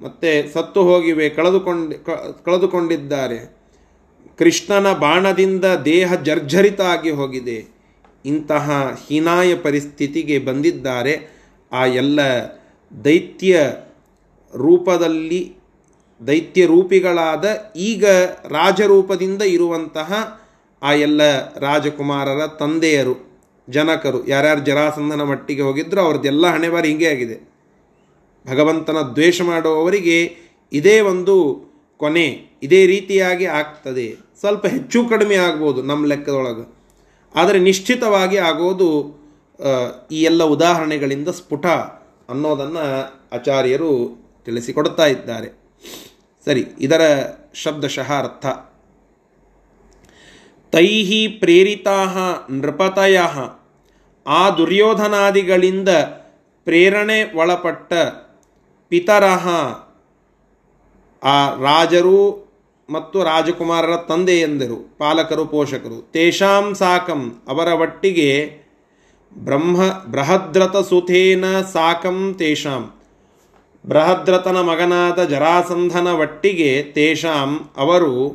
ಮತ್ತೆ 0.00 0.52
ಸತ್ತು 0.52 0.82
ಹೋಗಿವೆ, 0.82 1.28
ಕಳೆದುಕೊಂಡು 1.28 2.44
ಕಳೆದುಕೊಂಡಿದ್ದಾರೆ. 2.44 3.63
ಕೃಷ್ಣನ 4.38 4.92
ಬಾಣದಿಂದ 4.92 5.64
ದೇಹ 5.64 6.14
ಜರ್ಜರಿತ 6.14 6.80
ಆಗಿ 6.80 7.10
ಹೋಗಿದೆ. 7.10 7.64
ಇಂತಹ 8.24 8.96
ಹೀನಾಯ 9.08 9.54
ಪರಿಸ್ಥಿತಿಗೆ 9.54 10.38
ಬಂದಿದ್ದಾರೆ. 10.38 11.14
ಆ 11.72 11.86
ಎಲ್ಲ 11.86 12.20
ದೈತ್ಯ 13.04 13.60
ರೂಪದಲ್ಲಿ, 14.56 15.52
ದೈತ್ಯ 16.26 16.66
ರೂಪಿಗಳಾದ 16.66 17.72
ಈಗ 17.76 18.04
ರಾಜರೂಪದಿಂದ 18.48 19.42
ಇರುವಂತಹ 19.42 20.40
ಆ 20.82 20.92
ಎಲ್ಲ 20.92 21.20
ರಾಜಕುಮಾರರ 21.56 22.46
ತಂದೆಯರು, 22.46 23.14
ಜನಕರು, 23.70 24.28
ಯಾರ್ಯಾರು 24.28 24.60
ಜರಾಸಂಧನ 24.60 25.22
ಮಟ್ಟಿಗೆ 25.22 25.62
ಹೋಗಿದ್ರು 25.62 26.00
ಅವ್ರದ್ದೆಲ್ಲ 26.00 26.46
ಹಣೆಬಾರಿ 26.46 26.88
ಹಿಂಗೆ 26.88 27.08
ಆಗಿದೆ. 27.08 27.36
ಭಗವಂತನ 28.50 28.96
ದ್ವೇಷ 29.14 29.42
ಮಾಡುವವರಿಗೆ 29.42 30.18
ಇದೇ 30.72 31.00
ಒಂದು 31.00 31.36
ಕೊನೆ, 31.96 32.58
ಇದೇ 32.62 32.86
ರೀತಿಯಾಗಿ 32.86 33.44
ಆಗ್ತದೆ. 33.44 34.23
ಸ್ವಲ್ಪ 34.44 34.66
ಹೆಚ್ಚು 34.66 35.08
ಕಡಿಮೆ 35.08 35.36
ಆಗ್ಬೋದು 35.36 35.82
ನಮ್ಮ 35.82 36.06
ಲೆಕ್ಕದೊಳಗೆ. 36.06 36.64
ಆದರೆ 37.34 37.58
ನಿಶ್ಚಿತವಾಗಿ 37.58 38.36
ಆಗೋದು 38.36 38.88
ಈ 40.12 40.22
ಎಲ್ಲ 40.22 40.42
ಉದಾಹರಣೆಗಳಿಂದ 40.44 41.28
ಸ್ಫುಟ 41.28 41.66
ಅನ್ನೋದನ್ನು 42.28 42.82
ಆಚಾರ್ಯರು 43.32 43.90
ತಿಳಿಸಿಕೊಡ್ತಾ 44.44 45.06
ಇದ್ದಾರೆ. 45.06 45.48
ಸರಿ, 46.44 46.62
ಇದರ 46.80 47.02
ಶಬ್ದಶಃ 47.54 48.12
ಅರ್ಥ 48.12 48.46
ತೈಹಿ 50.72 51.28
ಪ್ರೇರಿತಾ 51.28 51.98
ನೃಪತಯ. 52.50 53.18
ಆ 54.26 54.50
ದುರ್ಯೋಧನಾದಿಗಳಿಂದ 54.50 55.88
ಪ್ರೇರಣೆ 56.66 57.18
ಒಳಪಟ್ಟ 57.36 57.92
ಪಿತರಹ. 58.88 59.48
ಆ 61.22 61.36
ರಾಜರು 61.54 62.43
ಮತ್ತು 62.90 63.24
ರಾಜಕುಮಾರರ 63.24 63.96
ತಂದೆಯಂದರು 63.96 64.96
ಪಾಲಕರು, 64.98 65.46
ಪೋಷಕರು. 65.46 66.10
ತೇಷಾಂ 66.12 66.74
ಸಾಕಂ, 66.74 67.42
ಅವರ 67.48 67.68
ಒಟ್ಟಿಗೆ 67.68 68.58
ಬ್ರಹ್ಮ 69.34 69.82
ಬೃಹದ್ರತ 69.86 70.76
ಸುತೇನ 70.76 71.60
ಸಾಕಂ 71.62 72.34
ತೇಷಾಂ. 72.38 72.94
ಬೃಹದ್ರತನ 73.86 74.60
ಮಗನಾದ 74.60 75.24
ಜರಾಸಂಧನ 75.24 76.06
ಒಟ್ಟಿಗೆ 76.06 76.82
ತೇಷಾಂ, 76.82 77.70
ಅವರು 77.76 78.28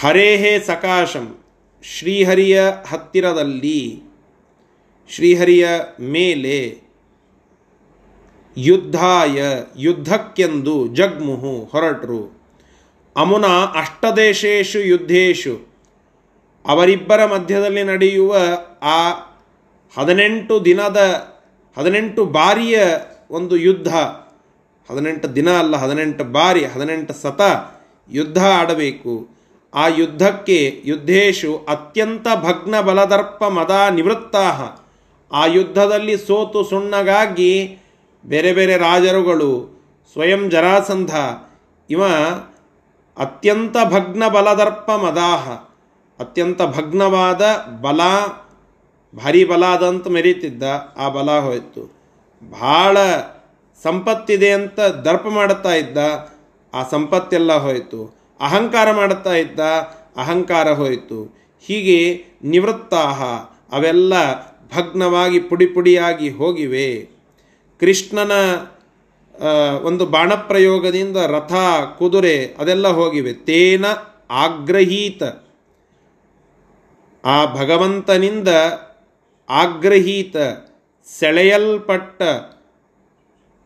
ಹರೇಹೇ 0.00 0.60
ಸಕಾಶಂ, 0.60 1.36
ಶ್ರೀಹರಿಯ 1.82 2.62
ಹತ್ತಿರದಲ್ಲಿ, 2.88 4.02
ಶ್ರೀಹರಿಯ 5.08 5.68
ಮೇಲೆ 6.00 6.81
ಯುದ್ಧಾಯ, 8.56 9.42
ಯುದ್ಧಕ್ಕೆಂದು 9.78 10.86
ಜಗ್ಮುಹು 10.86 11.68
ಹೊರಟರು. 11.72 12.42
ಅಮುನ 13.16 13.46
ಅಷ್ಟದೇಶೇಶು 13.74 14.80
ಯುದ್ಧೇಶು. 14.80 15.66
ಅವರಿಬ್ಬರ 16.66 17.26
ಮಧ್ಯದಲ್ಲಿ 17.26 17.82
ನಡೆಯುವ 17.82 18.36
ಆ 18.82 19.10
ಹದಿನೆಂಟು 19.98 20.64
ದಿನದ, 20.64 20.96
ಹದಿನೆಂಟು 21.78 22.24
ಬಾರಿಯ 22.24 22.78
ಒಂದು 23.30 23.56
ಯುದ್ಧ, 23.56 23.94
ಹದಿನೆಂಟು 24.90 25.34
ದಿನ 25.34 25.50
ಅಲ್ಲ, 25.50 25.76
ಹದಿನೆಂಟು 25.76 26.24
ಬಾರಿ, 26.24 26.64
ಹದಿನೆಂಟು 26.64 27.14
ಸತ 27.14 27.40
ಯುದ್ಧ 28.10 28.44
ಆಡಬೇಕು. 28.44 29.42
ಆ 29.74 29.88
ಯುದ್ಧಕ್ಕೆ 29.88 30.82
ಯುದ್ಧೇಶು 30.84 31.66
ಅತ್ಯಂತ 31.68 32.26
ಭಗ್ನ 32.34 32.80
ಬಲದರ್ಪ 32.80 33.44
ಮದ 33.44 33.70
ನಿವೃತ್ತಾ 33.90 34.78
ಆ 35.32 35.46
ಯುದ್ಧದಲ್ಲಿ 35.46 36.16
ಸೋತು 36.16 36.64
ಸುಣ್ಣಗಾಗಿ 36.64 37.78
ಬೇರೆ 38.26 38.52
ಬೇರೆ 38.52 38.76
ರಾಜರುಗಳು, 38.76 39.82
ಸ್ವಯಂ 40.12 40.50
ಜರಾಸಂಧ, 40.50 41.10
ಇವ 41.90 42.04
ಅತ್ಯಂತ 43.16 43.76
ಭಗ್ನ 43.90 44.28
ಬಲದರ್ಪ 44.28 44.90
ಮದಾಹ. 44.90 45.50
ಅತ್ಯಂತ 46.20 46.62
ಭಗ್ನವಾದ 46.62 47.56
ಬಲ, 47.80 48.00
ಭಾರಿ 49.16 49.44
ಬಲ 49.44 49.66
ಅದಂತ 49.66 50.08
ಮೆರೀತಿದ್ದ 50.08 50.62
ಆ 50.96 51.08
ಬಲ 51.08 51.30
ಹೋಯಿತು. 51.30 51.92
ಭಾಳ 52.50 52.98
ಸಂಪತ್ತಿದೆ 53.82 54.50
ಅಂತ 54.50 54.80
ದರ್ಪ 54.80 55.26
ಮಾಡುತ್ತಾ 55.26 55.74
ಇದ್ದ 55.74 55.98
ಆ 56.74 56.88
ಸಂಪತ್ತೆಲ್ಲ 56.88 57.52
ಹೋಯಿತು. 57.52 58.16
ಅಹಂಕಾರ 58.40 58.92
ಮಾಡುತ್ತಾ 58.92 59.32
ಇದ್ದ 59.32 59.60
ಅಹಂಕಾರ 60.16 60.72
ಹೋಯಿತು. 60.72 61.36
ಹೀಗೆ 61.66 62.24
ನಿವೃತ್ತಾಹ, 62.42 63.22
ಅವೆಲ್ಲ 63.72 64.32
ಭಗ್ನವಾಗಿ 64.76 65.40
ಪುಡಿ 65.40 65.66
ಪುಡಿಯಾಗಿ 65.66 66.30
ಹೋಗಿವೆ. 66.30 67.11
ಕೃಷ್ಣನ 67.82 68.32
ಒಂದು 69.88 70.04
ಬಾಣಪ್ರಯೋಗದಿಂದ 70.06 71.18
ರಥ, 71.32 71.52
ಕುದುರೆ 71.98 72.34
ಅದೆಲ್ಲ 72.60 72.88
ಹೋಗಿವೆ. 72.98 73.32
ತೇನ 73.46 73.84
ಆಗ್ರಹೀತ. 74.44 75.22
ಆ 77.24 77.36
ಭಗವಂತನಿಂದ 77.54 78.50
ಆಗ್ರಹೀತ, 79.48 80.36
ಸೆಳೆಯಲ್ಪಟ್ಟ 81.08 82.22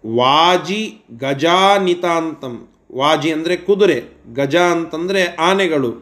ವಾಜಿ 0.05 0.83
ಗಜಾನಿತಾಂತಂ. 1.19 2.55
ವಾಜಿ 2.95 3.31
ಅಂದರೆ 3.33 3.57
ಕುದುರೆ, 3.67 3.99
ಗಜ 4.35 4.57
ಅಂತಂದರೆ 4.75 5.23
ಆನೆಗಳು. 5.49 5.93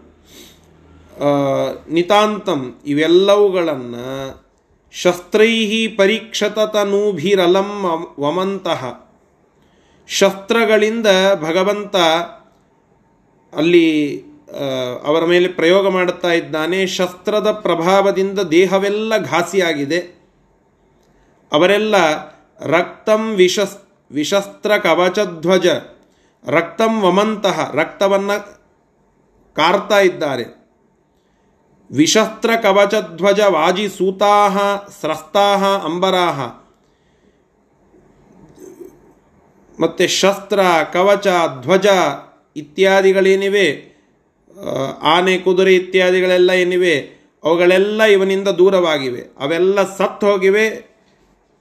ನಿತಾಂತಂ, 1.89 2.63
ಇವೆಲ್ಲವುಗಳನ್ನು 2.87 4.07
ಶಸ್ತ್ರೈಹಿ 5.03 5.89
ಪರೀಕ್ಷತತನೂಭಿರಲಂ 5.89 7.71
ವಮಂತಹ 8.21 9.09
ಶಸ್ತ್ರಗಳಿಂದ 10.09 11.07
ಭಗವಂತ 11.41 11.97
ಅಲ್ಲಿ 13.57 14.21
ಅವರ 15.05 15.25
ಮೇಲೆ 15.25 15.49
ಪ್ರಯೋಗ 15.49 15.89
ಮಾಡುತ್ತಾ 15.89 16.33
ಇದ್ದಾನೆ. 16.33 16.87
ಶಸ್ತ್ರದ 16.87 17.51
ಪ್ರಭಾವದಿಂದ 17.51 18.39
ದೇಹವೆಲ್ಲ 18.39 19.19
ಘಾಸಿಯಾಗಿದೆ. 19.19 19.99
ಅವರೆಲ್ಲ 21.53 21.95
ರಕ್ತಂ 22.61 23.35
ವಿಷಸ್ 23.35 23.77
ವಿಶಸ್ತ್ರ 24.13 24.77
ಕವಚಧ್ವಜ 24.77 25.67
ರಕ್ತಂ 26.47 27.01
ವಮಂತಹ 27.01 27.71
ರಕ್ತವನ್ನು 27.75 28.63
ಕಾರ್ತಾ 29.55 30.01
ಇದ್ದಾರೆ. 30.01 30.64
ವಿಶಸ್ತ್ರ 31.91 32.51
ಕವಚಧ್ವಜ 32.63 33.41
ವಾಜಿ 33.41 33.89
ಸೂತಾಹ, 33.89 34.59
ಸ್ರಸ್ತಾಹ, 35.01 35.65
ಅಂಬರಾಹ. 35.65 36.65
ಮತ್ತು 39.81 40.09
ಶಸ್ತ್ರ, 40.09 40.61
ಕವಚ, 40.93 41.27
ಧ್ವಜ 41.61 41.87
ಇತ್ಯಾದಿಗಳೇನಿವೆ 42.57 43.95
ಆನೆ, 45.03 45.39
ಕುದುರೆ 45.39 45.75
ಇತ್ಯಾದಿಗಳೆಲ್ಲ 45.75 46.51
ಏನಿವೆ, 46.51 46.99
ಅವುಗಳೆಲ್ಲ 47.45 48.03
ಇವನಿಂದ 48.03 48.49
ದೂರವಾಗಿವೆ. 48.49 49.21
ಅವೆಲ್ಲ 49.21 49.97
ಸತ್ತು 49.97 50.27
ಹೋಗಿವೆ, 50.27 50.95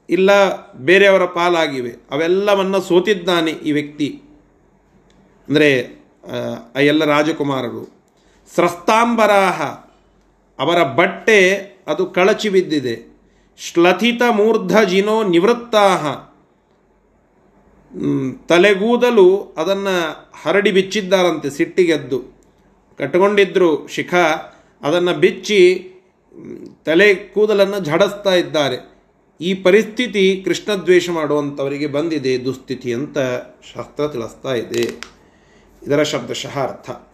ಇಲ್ಲ 0.09 0.61
ಬೇರೆಯವರ 0.73 1.25
ಪಾಲಾಗಿವೆ. 1.25 1.91
ಅವೆಲ್ಲವನ್ನು 2.11 2.81
ಸೋತಿದ್ದಾನೆ 2.81 3.51
ಈ 3.51 3.71
ವ್ಯಕ್ತಿ. 3.71 4.21
ಅಂದರೆ 5.49 5.99
ಆ 6.75 6.79
ಎಲ್ಲ 6.79 7.05
ರಾಜಕುಮಾರರು. 7.05 8.03
ಸ್ರಸ್ತಾಂಬರಾಹ. 8.55 9.61
ಅವರ 10.59 10.83
ಬಟ್ಟೆ 10.83 11.55
ಅದು 11.87 12.05
ಕಳಚಿ 12.05 12.49
ಬಿದ್ದಿದೆ. 12.49 13.13
ಶ್ಲಥಿತ 13.57 14.21
ಮೂರ್ಧ 14.31 14.77
ಜಿನೋ 14.79 15.23
ನಿವೃತ್ತಾಹ. 15.23 16.33
ತಲೆಗೂದಲು 18.47 19.55
ಅದನ್ನು 19.57 20.29
ಹರಡಿ 20.43 20.71
ಬಿಚ್ಚಿದ್ದಾರಂತೆ 20.71 21.49
ಸಿಟ್ಟಿಗೆದ್ದು 21.49 22.19
ಕಟ್ಟಿಕೊಂಡಿದ್ರು 22.97 23.87
ಶಿಖ, 23.87 24.13
ಅದನ್ನು 24.81 25.13
ಬಿಚ್ಚಿ 25.13 25.89
ತಲೆ 26.85 27.15
ಕೂದಲನ್ನು 27.15 27.79
ಝಡಿಸ್ತಾ 27.85 28.33
ಇದ್ದಾರೆ. 28.33 28.93
ಈ 29.41 29.53
ಪರಿಸ್ಥಿತಿ 29.53 30.41
ಕೃಷ್ಣದ್ವೇಷ 30.45 31.09
ಮಾಡುವಂಥವರಿಗೆ 31.09 31.87
ಬಂದಿದೆ, 31.87 32.45
ದುಸ್ಥಿತಿ 32.45 32.93
ಅಂತ 32.93 33.17
ಶಾಸ್ತ್ರ 33.75 34.07
ತಿಳಿಸ್ತಾ 34.07 34.53
ಇದೆ. 34.53 35.01
ಇದರ 35.87 36.03
ಶಬ್ದಶಃ 36.03 36.59
ಅರ್ಥ. 36.59 37.12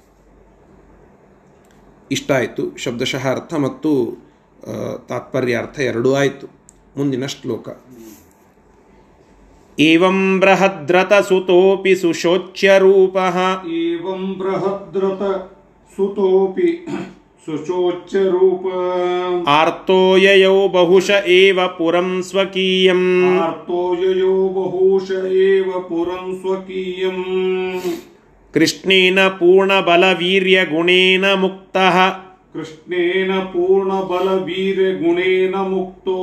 ಇಷ್ಟ 2.10 2.30
ಆಯಿತು 2.32 2.64
ಶಬ್ದಶಃ 2.76 3.24
ಅರ್ಥ 3.30 3.54
ಮತ್ತು 3.64 3.90
ತಾತ್ಪರ್ಯಾರ್ಥ 5.08 5.78
ಎರಡೂ 5.90 6.10
ಆಯಿತು 6.14 6.46
ಮುಂದಿನ 6.96 7.26
ಶ್ಲೋಕ 7.34 7.68
ಏವಂ 9.78 10.18
ಬೃಹದ್ರತಸುತೋಪಿ 10.40 11.94
ಸುಶೋಚ್ಯರೂಪಃ 12.02 13.36
एवं 13.80 14.22
बृहद्रत 14.34 15.22
सुतोऽपि 15.92 16.70
सुचोच्चरूप 17.46 18.64
ಆರ್ತೋ 19.52 19.96
ಯಯೌ 20.18 20.54
ಬಹುಶ 20.70 21.08
ಏವ 21.34 21.66
ಪುರಂ 21.78 22.08
ಸ್ವಕೀಯಂ 22.22 23.02
आर्तो 23.40 23.80
ययो 23.96 24.34
बहुश 24.54 25.08
एव 25.42 25.68
पुरं 25.88 26.24
स्वकीयम् 26.40 27.20
ಕೃಷ್ಣೇನ 28.53 29.27
ಪೂರ್ಣಬಲವೀರ್ಯಗುಣೇನ 29.27 31.33
ಮುಕ್ತಃ. 31.33 31.97
ಕೃಷ್ಣೇನ 32.53 33.33
ಪೂರ್ಣಬಲವೀರ್ಯಗುಣೇನ 33.33 35.55
ಮುಕ್ತೋ. 35.55 36.17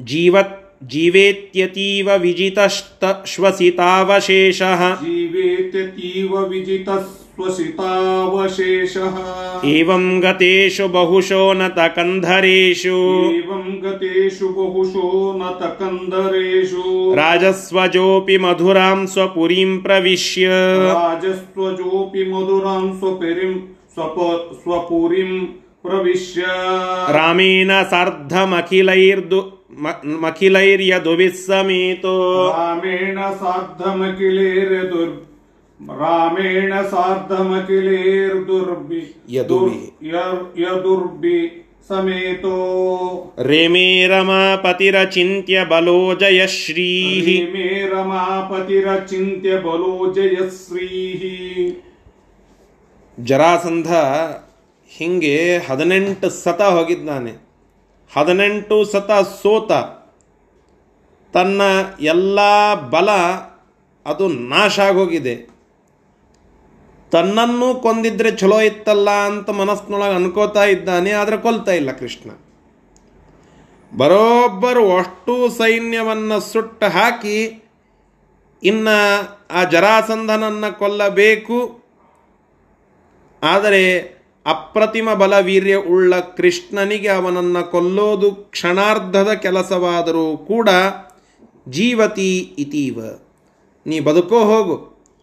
ಜೀವತ್ 0.00 0.88
ಜೀವೇತ್ಯತೀವ 0.88 2.10
ವಿಜಿತಶ್ತ 2.16 3.26
ಶ್ವಸಿತಾವಶೇಷ. 3.26 4.62
ಜೀವೇತ್ಯತೀವ 5.02 6.32
ವಿಜಿತಸ್ 6.32 7.27
त्वसितावशेषः 7.38 9.16
एवं 9.64 10.22
गतेषु 10.22 10.88
बहुशो 10.88 11.52
नतकन्धरेषु। 11.52 12.96
एवं 13.34 13.64
गतेषु 13.84 14.48
बहुशो 14.48 15.34
नतकन्धरेषु। 15.36 17.14
राजस्वजोऽपि 17.14 18.38
मधुरां 18.38 19.06
स्वपुरीं 19.06 19.78
प्रविश्य। 19.78 20.48
राजस्वजोऽपि 20.78 22.24
मधुरां 22.24 22.98
स्वपुरीं 22.98 23.54
स्वपुरीं 24.54 25.40
प्रविश्य। 25.84 26.42
रामेण 27.12 27.68
सार्धमखिलैर्दु 27.82 29.42
मखिलैर्यदुभिः 30.06 31.32
रामेण 32.58 33.16
सार्धमखिलैर्यदुर् 33.30 35.27
रामेण 35.79 36.83
सार्धमखिलेर्दुर्भि 36.83 39.15
यदुभिः। 39.29 40.03
दुर्- 40.03 40.59
यदुर्भि 40.59 41.63
समेतो 41.89 43.33
ರೇಮೇ 43.39 44.07
ರಮಾಪತಿರಚಿಂತ್ಯ 44.07 45.63
ಬಲೋ 45.63 46.15
ಜಯಶ್ರೀಃ 46.15 47.53
मे 47.53 47.85
रमापतिरचिन्त्य 47.85 49.57
बलो 49.57 50.13
जयश्रीः 50.13 51.73
ಜರಾಸಂಧ 53.17 53.87
ಹಿಂಗೆ 54.91 55.57
ಹದಿನೆಂಟು 55.57 56.43
ಸತ 56.43 56.61
ಹೋಗಿದ್ದಾನೆ 56.61 57.43
ಹದಿನೆಂಟು 58.11 58.85
ಸತ 58.85 59.41
ಸೋತ 59.41 59.71
ತನ್ನ 61.33 61.61
ಎಲ್ಲ 62.01 62.39
ಬಲ 62.89 63.09
ಅದು 64.05 64.49
ನಾಶ 64.49 64.79
ಆಗೋಗಿದೆ 64.79 65.53
ತನ್ನನ್ನು 67.12 67.68
ಕೊಂದಿದ್ರೆ 67.84 68.30
ಚಲೋ 68.40 68.58
ಇತ್ತಲ್ಲ 68.60 69.10
ಅಂತ 69.28 69.50
ಮನಸ್ಸಿನೊಳಗೆ 69.60 70.14
ಅನ್ಕೋತಾ 70.14 70.64
ಇದ್ದಾನೆ, 70.64 71.10
ಆದರೆ 71.20 71.36
ಕೊಲ್ತಾ 71.46 71.72
ಇಲ್ಲ 71.80 71.90
ಕೃಷ್ಣ. 71.92 72.28
ಬರೋಬ್ಬರು 73.92 74.84
ಅಷ್ಟು 74.96 75.34
ಸೈನ್ಯವನ್ನು 75.58 76.38
ಸುಟ್ಟು 76.50 76.88
ಹಾಕಿ, 76.96 77.38
ಇನ್ನ 78.62 78.88
ಆ 79.50 79.62
ಜರಾಸಂಧನನ್ನು 79.64 80.70
ಕೊಲ್ಲಬೇಕು. 80.78 81.58
ಆದರೆ 83.42 83.82
ಅಪ್ರತಿಮ 84.46 85.08
ಬಲವೀರ್ಯ 85.14 85.76
ಉಳ್ಳ 85.94 86.12
ಕೃಷ್ಣನಿಗೆ 86.36 87.10
ಅವನನ್ನು 87.18 87.62
ಕೊಲ್ಲೋದು 87.70 88.28
ಕ್ಷಣಾರ್ಧದ 88.54 89.30
ಕೆಲಸವಾದರೂ 89.44 90.26
ಕೂಡ 90.36 90.68
ಜೀವತಿ 91.68 92.30
ಇತೀವ. 92.64 92.98
ನೀ 93.86 93.96
ಬದುಕೋ 94.00 94.38
ಹೋಗು 94.52 94.76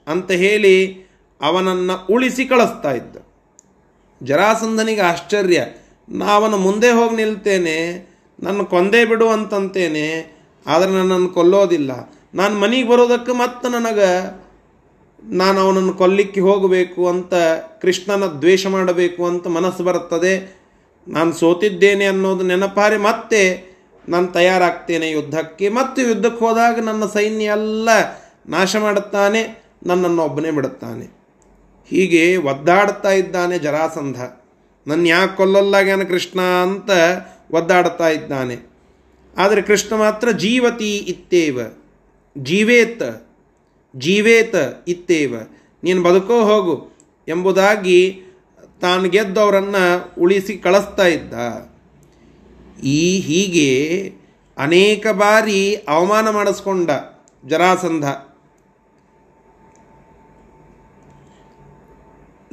ಅಂತ 0.07 0.31
ಹೇಳಿ 0.43 0.75
ಅವನನ್ನು 1.41 2.13
ಉಳಿಸಿ 2.13 2.45
ಕಳಿಸ್ತಾ 2.45 2.91
ಇದ್ದ. 2.91 3.15
ಜರಾಸಂಧನಿಗೆ 4.23 5.01
ಆಶ್ಚರ್ಯ. 5.01 5.65
ನಾವನ 6.09 6.55
ಮುಂದೆ 6.55 6.91
ಹೋಗಿ 6.91 7.15
ನಿಲ್ತೇನೆ, 7.15 7.77
ನನ್ನ 8.39 8.61
ಕೊಂದೇ 8.61 9.05
ಬಿಡು 9.05 9.29
ಅಂತಂತೇನೆ, 9.29 10.35
ಆದರೆ 10.67 10.91
ನನ್ನನ್ನು 10.91 11.29
ಕೊಲ್ಲೋದಿಲ್ಲ. 11.29 11.91
ನಾನು 12.33 12.59
ಮನೆಗೆ 12.59 12.89
ಬರೋದಕ್ಕೆ 12.89 13.31
ಮತ್ತೆ 13.31 13.69
ನನಗೆ 13.69 14.09
ನಾನು 15.23 15.59
ಅವನನ್ನು 15.61 15.93
ಕೊಲ್ಲಿಕ್ಕೆ 15.93 16.41
ಹೋಗಬೇಕು 16.41 17.09
ಅಂತ 17.09 17.33
ಕೃಷ್ಣನ 17.81 18.25
ದ್ವೇಷ 18.25 18.67
ಮಾಡಬೇಕು 18.67 19.25
ಅಂತ 19.25 19.47
ಮನಸ್ಸು 19.47 19.83
ಬರುತ್ತದೆ. 19.83 20.61
ನಾನು 21.07 21.33
ಸೋತಿದ್ದೇನೆ 21.33 22.05
ಅನ್ನೋದು 22.05 22.43
ನೆನಪಾರಿ 22.43 22.97
ಮತ್ತೆ 22.97 23.41
ನಾನು 24.09 24.27
ತಯಾರಾಗ್ತೇನೆ 24.27 25.09
ಯುದ್ಧಕ್ಕೆ. 25.09 25.69
ಮತ್ತು 25.69 26.01
ಯುದ್ಧಕ್ಕೆ 26.01 26.45
ಹೋದಾಗ 26.45 26.79
ನನ್ನ 26.79 27.05
ಸೈನ್ಯ 27.05 27.45
ಎಲ್ಲ 27.45 27.89
ನಾಶ 28.47 28.75
ಮಾಡುತ್ತಾನೆ, 28.75 29.63
ನನ್ನನ್ನು 29.85 30.21
ಒಬ್ಬನೇ 30.21 30.51
ಬಿಡುತ್ತಾನೆ. 30.51 31.14
ಹೀಗೆ 31.89 32.35
ಒದ್ದಾಡ್ತಾ 32.35 33.11
ಇದ್ದಾನೆ 33.11 33.59
ಜರಾಸಂಧ. 33.59 34.21
ನನ್ನ 34.87 35.07
ಯಾಕೆ 35.07 35.37
ಕೊಲ್ಲಲ್ಲಾಗ್ಯಾನ 35.37 36.03
ಕೃಷ್ಣ 36.03 36.41
ಅಂತ 36.41 36.89
ಒದ್ದಾಡ್ತಾ 37.51 38.09
ಇದ್ದಾನೆ. 38.09 38.57
ಆದರೆ 39.37 39.61
ಕೃಷ್ಣ 39.61 39.95
ಮಾತ್ರ 39.95 40.31
ಜೀವತಿ 40.31 40.97
ಇತ್ತೇವ. 40.97 41.59
ಜೀವೇತ 42.37 43.01
ಜೀವೇತ 43.95 44.55
ಇತ್ತೇವ. 44.87 45.35
ನೀನು 45.83 46.03
ಬದುಕೋ 46.03 46.41
ಹೋಗು 46.41 46.97
ಎಂಬುದಾಗಿ 47.27 48.21
ತಾನು 48.81 49.09
ಗೆದ್ದವರನ್ನು 49.09 50.13
ಉಳಿಸಿ 50.21 50.57
ಕಳಿಸ್ತಾ 50.57 51.07
ಇದ್ದ. 51.07 51.33
ಈ 52.83 53.19
ಹೀಗೆ 53.19 54.11
ಅನೇಕ 54.57 55.07
ಬಾರಿ 55.07 55.75
ಅವಮಾನ 55.75 56.29
ಮಾಡಿಸ್ಕೊಂಡ 56.29 56.89
ಜರಾಸಂಧ. 57.47 58.05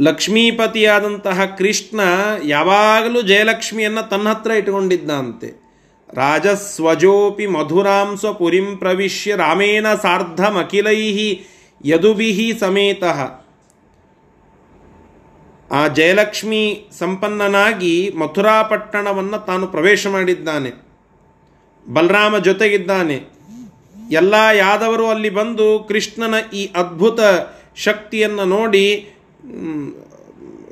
ಲಕ್ಷ್ಮೀಪತಿಯಾದಂತಹ 0.01 1.45
ಕೃಷ್ಣ 1.45 2.01
ಯಾವಾಗಲೂ 2.45 3.23
ಜಯಲಕ್ಷ್ಮಿಯನ್ನು 3.23 4.09
ತನ್ನ 4.09 4.29
ಹತ್ರ 4.29 4.51
ಇಟ್ಕೊಂಡಿದ್ದಂತೆ 4.51 5.63
ರಾಜಸ್ವಜೋಪಿ 6.15 7.47
ಮಧುರಾಂ 7.47 8.19
ಪುರಿಂ 8.39 8.77
ಪ್ರವಿಶ್ಯ 8.77 9.37
ರಾಮೇನ 9.37 9.95
ಸಾರ್ಧಮಖಿಲೈ 9.95 11.39
ಯದುಭಿಃ 11.85 12.59
ಸಮೇತ. 12.59 13.05
ಆ 15.73 15.89
ಜಯಲಕ್ಷ್ಮಿ 15.89 16.91
ಸಂಪನ್ನನಾಗಿ 16.99 18.13
ಮಥುರಾ 18.19 18.63
ಪಟ್ಟಣವನ್ನು 18.63 19.47
ತಾನು 19.47 19.67
ಪ್ರವೇಶ 19.67 20.07
ಮಾಡಿದ್ದಾನೆ. 20.07 20.71
ಬಲರಾಮ 21.93 22.39
ಜೊತೆಗಿದ್ದಾನೆ. 22.39 23.21
ಎಲ್ಲ 24.11 24.35
ಯಾದವರು 24.55 25.07
ಅಲ್ಲಿ 25.07 25.31
ಬಂದು 25.31 25.85
ಕೃಷ್ಣನ 25.89 26.35
ಈ 26.55 26.71
ಅದ್ಭುತ 26.75 27.21
ಶಕ್ತಿಯನ್ನು 27.77 28.45
ನೋಡಿ 28.45 29.11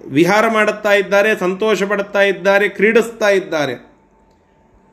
ವಿಹಾರ 0.09 0.45
ಮಾಡುತ್ತಾ 0.49 0.93
ಇದ್ದಾರೆ, 0.93 1.39
ಸಂತೋಷ 1.39 1.83
ಪಡುತ್ತಾ 1.83 2.23
ಇದ್ದಾರೆ, 2.23 2.69
ಕ್ರೀಡಿಸ್ತಾ 2.69 3.29
ಇದ್ದಾರೆ. 3.29 3.75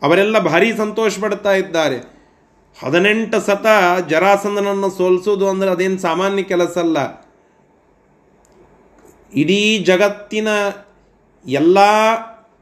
ಅವರೆಲ್ಲ 0.02 0.40
ಭಾರಿ 0.40 0.78
ಸಂತೋಷ 0.78 1.20
ಪಡ್ತಾ 1.20 1.54
ಇದ್ದಾರೆ. 1.54 1.98
ಹದಿನೆಂಟು 2.84 3.42
ಸತ 3.42 3.66
ಜರಾಸಂದನನ್ನು 4.10 4.90
ಸೋಲಿಸೋದು 4.90 5.50
ಅಂದರೆ 5.50 5.70
ಅದೇನು 5.70 5.98
ಸಾಮಾನ್ಯ 5.98 6.44
ಕೆಲಸ 6.44 6.78
ಅಲ್ಲ. 6.78 6.98
ಇಡೀ 9.34 9.78
ಜಗತ್ತಿನ 9.78 10.48
ಎಲ್ಲ 11.46 11.78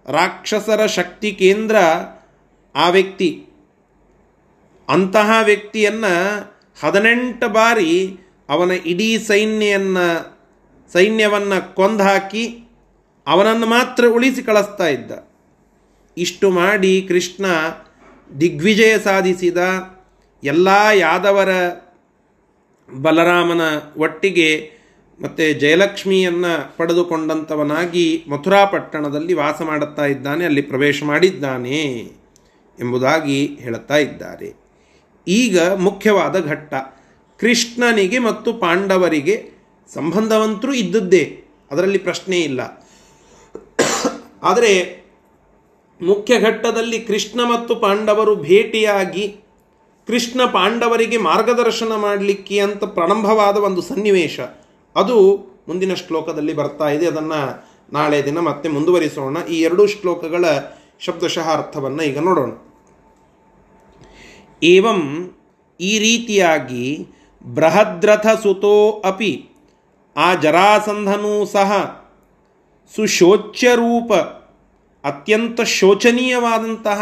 ರಾಕ್ಷಸರ 0.05 0.85
ಶಕ್ತಿ 0.85 1.31
ಕೇಂದ್ರ 1.31 1.75
ಆ 2.75 2.89
ವ್ಯಕ್ತಿ. 2.89 3.47
ಅಂತಹ 4.89 5.31
ವ್ಯಕ್ತಿಯನ್ನು 5.43 6.13
ಹದಿನೆಂಟು 6.83 7.49
ಬಾರಿ 7.49 8.19
ಅವನ 8.49 8.71
ಇಡೀ 8.71 9.17
ಸೈನ್ಯವನ್ನು 9.17 10.34
ಸೈನ್ಯವನ್ನು 10.93 11.75
ಕೊಂದಾಕಿ 11.75 12.45
ಅವನನ್ನು 13.27 13.65
ಮಾತ್ರ 13.65 14.07
ಉಳಿಸಿ 14.07 14.41
ಕಳಿಸ್ತಾ 14.43 14.87
ಇದ್ದ. 14.87 15.11
ಇಷ್ಟು 16.17 16.49
ಮಾಡಿ 16.51 17.01
ಕೃಷ್ಣ 17.07 17.45
ದಿಗ್ವಿಜಯ 18.39 18.97
ಸಾಧಿಸಿದ 18.97 19.57
ಎಲ್ಲ 20.43 20.67
ಯಾದವರ 20.93 21.49
ಬಲರಾಮನ 22.89 23.61
ಒಟ್ಟಿಗೆ 23.97 24.49
ಮತ್ತು 25.19 25.59
ಜಯಲಕ್ಷ್ಮಿಯನ್ನು 25.59 26.77
ಪಡೆದುಕೊಂಡಂಥವನಾಗಿ 26.77 28.25
ಮಥುರಾ 28.27 28.65
ಪಟ್ಟಣದಲ್ಲಿ 28.65 29.33
ವಾಸ 29.33 29.61
ಮಾಡುತ್ತಾ 29.61 30.05
ಇದ್ದಾನೆ, 30.05 30.45
ಅಲ್ಲಿ 30.45 30.61
ಪ್ರವೇಶ 30.61 31.03
ಮಾಡಿದ್ದಾನೆ 31.03 31.79
ಎಂಬುದಾಗಿ 32.79 33.45
ಹೇಳುತ್ತಾ 33.59 33.97
ಇದ್ದಾರೆ. 33.97 34.49
ಈಗ 35.27 35.59
ಮುಖ್ಯವಾದ 35.59 36.45
ಘಟ್ಟ, 36.45 36.73
ಕೃಷ್ಣನಿಗೆ 37.39 38.19
ಮತ್ತು 38.19 38.53
ಪಾಂಡವರಿಗೆ 38.53 39.54
ಸಂಬಂಧವಂತರೂ 39.93 40.73
ಇದ್ದದ್ದೇ, 40.73 41.43
ಅದರಲ್ಲಿ 41.71 41.97
ಪ್ರಶ್ನೆ 41.97 42.39
ಇಲ್ಲ. 42.39 42.89
ಆದರೆ, 44.43 45.05
ಮುಖ್ಯ 46.01 46.39
ಘಟ್ಟದಲ್ಲಿ 46.39 47.01
ಕೃಷ್ಣ 47.01 47.41
ಮತ್ತು 47.43 47.75
ಪಾಂಡವರು 47.75 48.35
ಭೇಟಿಯಾಗಿ 48.35 49.37
ಕೃಷ್ಣ 50.07 50.45
ಪಾಂಡವರಿಗೆ 50.45 51.17
ಮಾರ್ಗದರ್ಶನ 51.17 51.95
ಮಾಡಲಿಕ್ಕೆ 51.95 52.59
ಅಂತ 52.59 52.83
ಪ್ರಾರಂಭವಾದ 52.83 53.57
ಒಂದು 53.57 53.81
ಸನ್ನಿವೇಶ. 53.81 54.39
ಅದು 54.95 55.37
ಮುಂದಿನ 55.67 55.93
ಶ್ಲೋಕದಲ್ಲಿ 55.93 56.53
ಬರ್ತಾ 56.53 56.89
ಇದೆ. 56.89 57.07
ಅದನ್ನು 57.07 57.69
ನಾಳೆ 57.93 58.25
ದಿನ 58.25 58.39
ಮತ್ತೆ 58.39 58.69
ಮುಂದುವರಿಸೋಣ. 58.69 59.37
ಈ 59.49 59.61
ಎರಡೂ 59.61 59.87
ಶ್ಲೋಕಗಳ 59.87 60.45
ಶಬ್ದಶಃ 60.99 61.49
ಅರ್ಥವನ್ನು 61.49 62.03
ಈಗ 62.03 62.19
ನೋಡೋಣ. 62.19 62.51
ಏವಂ 64.63 65.31
ಈ 65.79 65.99
ರೀತಿಯಾಗಿ 65.99 67.07
ಬೃಹದ್ರಥ 67.55 68.27
ಸುತೋ 68.43 69.01
ಅಪಿ 69.05 69.49
ಆ 70.15 70.35
ಜರಾಸಂಧನೂ 70.35 71.45
ಸಹ 71.45 71.71
ಸುಶೋಚ್ಯ 72.95 73.75
ರೂಪ 73.75 74.13
ಅತ್ಯಂತ 75.03 75.61
ಶೋಚನೀಯವಾದಂತಹ 75.61 77.01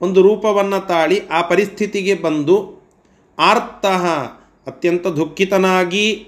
ಒಂದು 0.00 0.22
ರೂಪವನ್ನು 0.22 0.86
ತಾಳಿ 0.86 1.26
ಆ 1.26 1.42
ಪರಿಸ್ಥಿತಿಗೆ 1.42 2.14
ಬಂದು 2.14 2.56
ಆರ್ತಃ 3.38 4.04
ಅತ್ಯಂತ 4.66 5.06
ದುಃಖಿತನಾಗಿ 5.06 6.26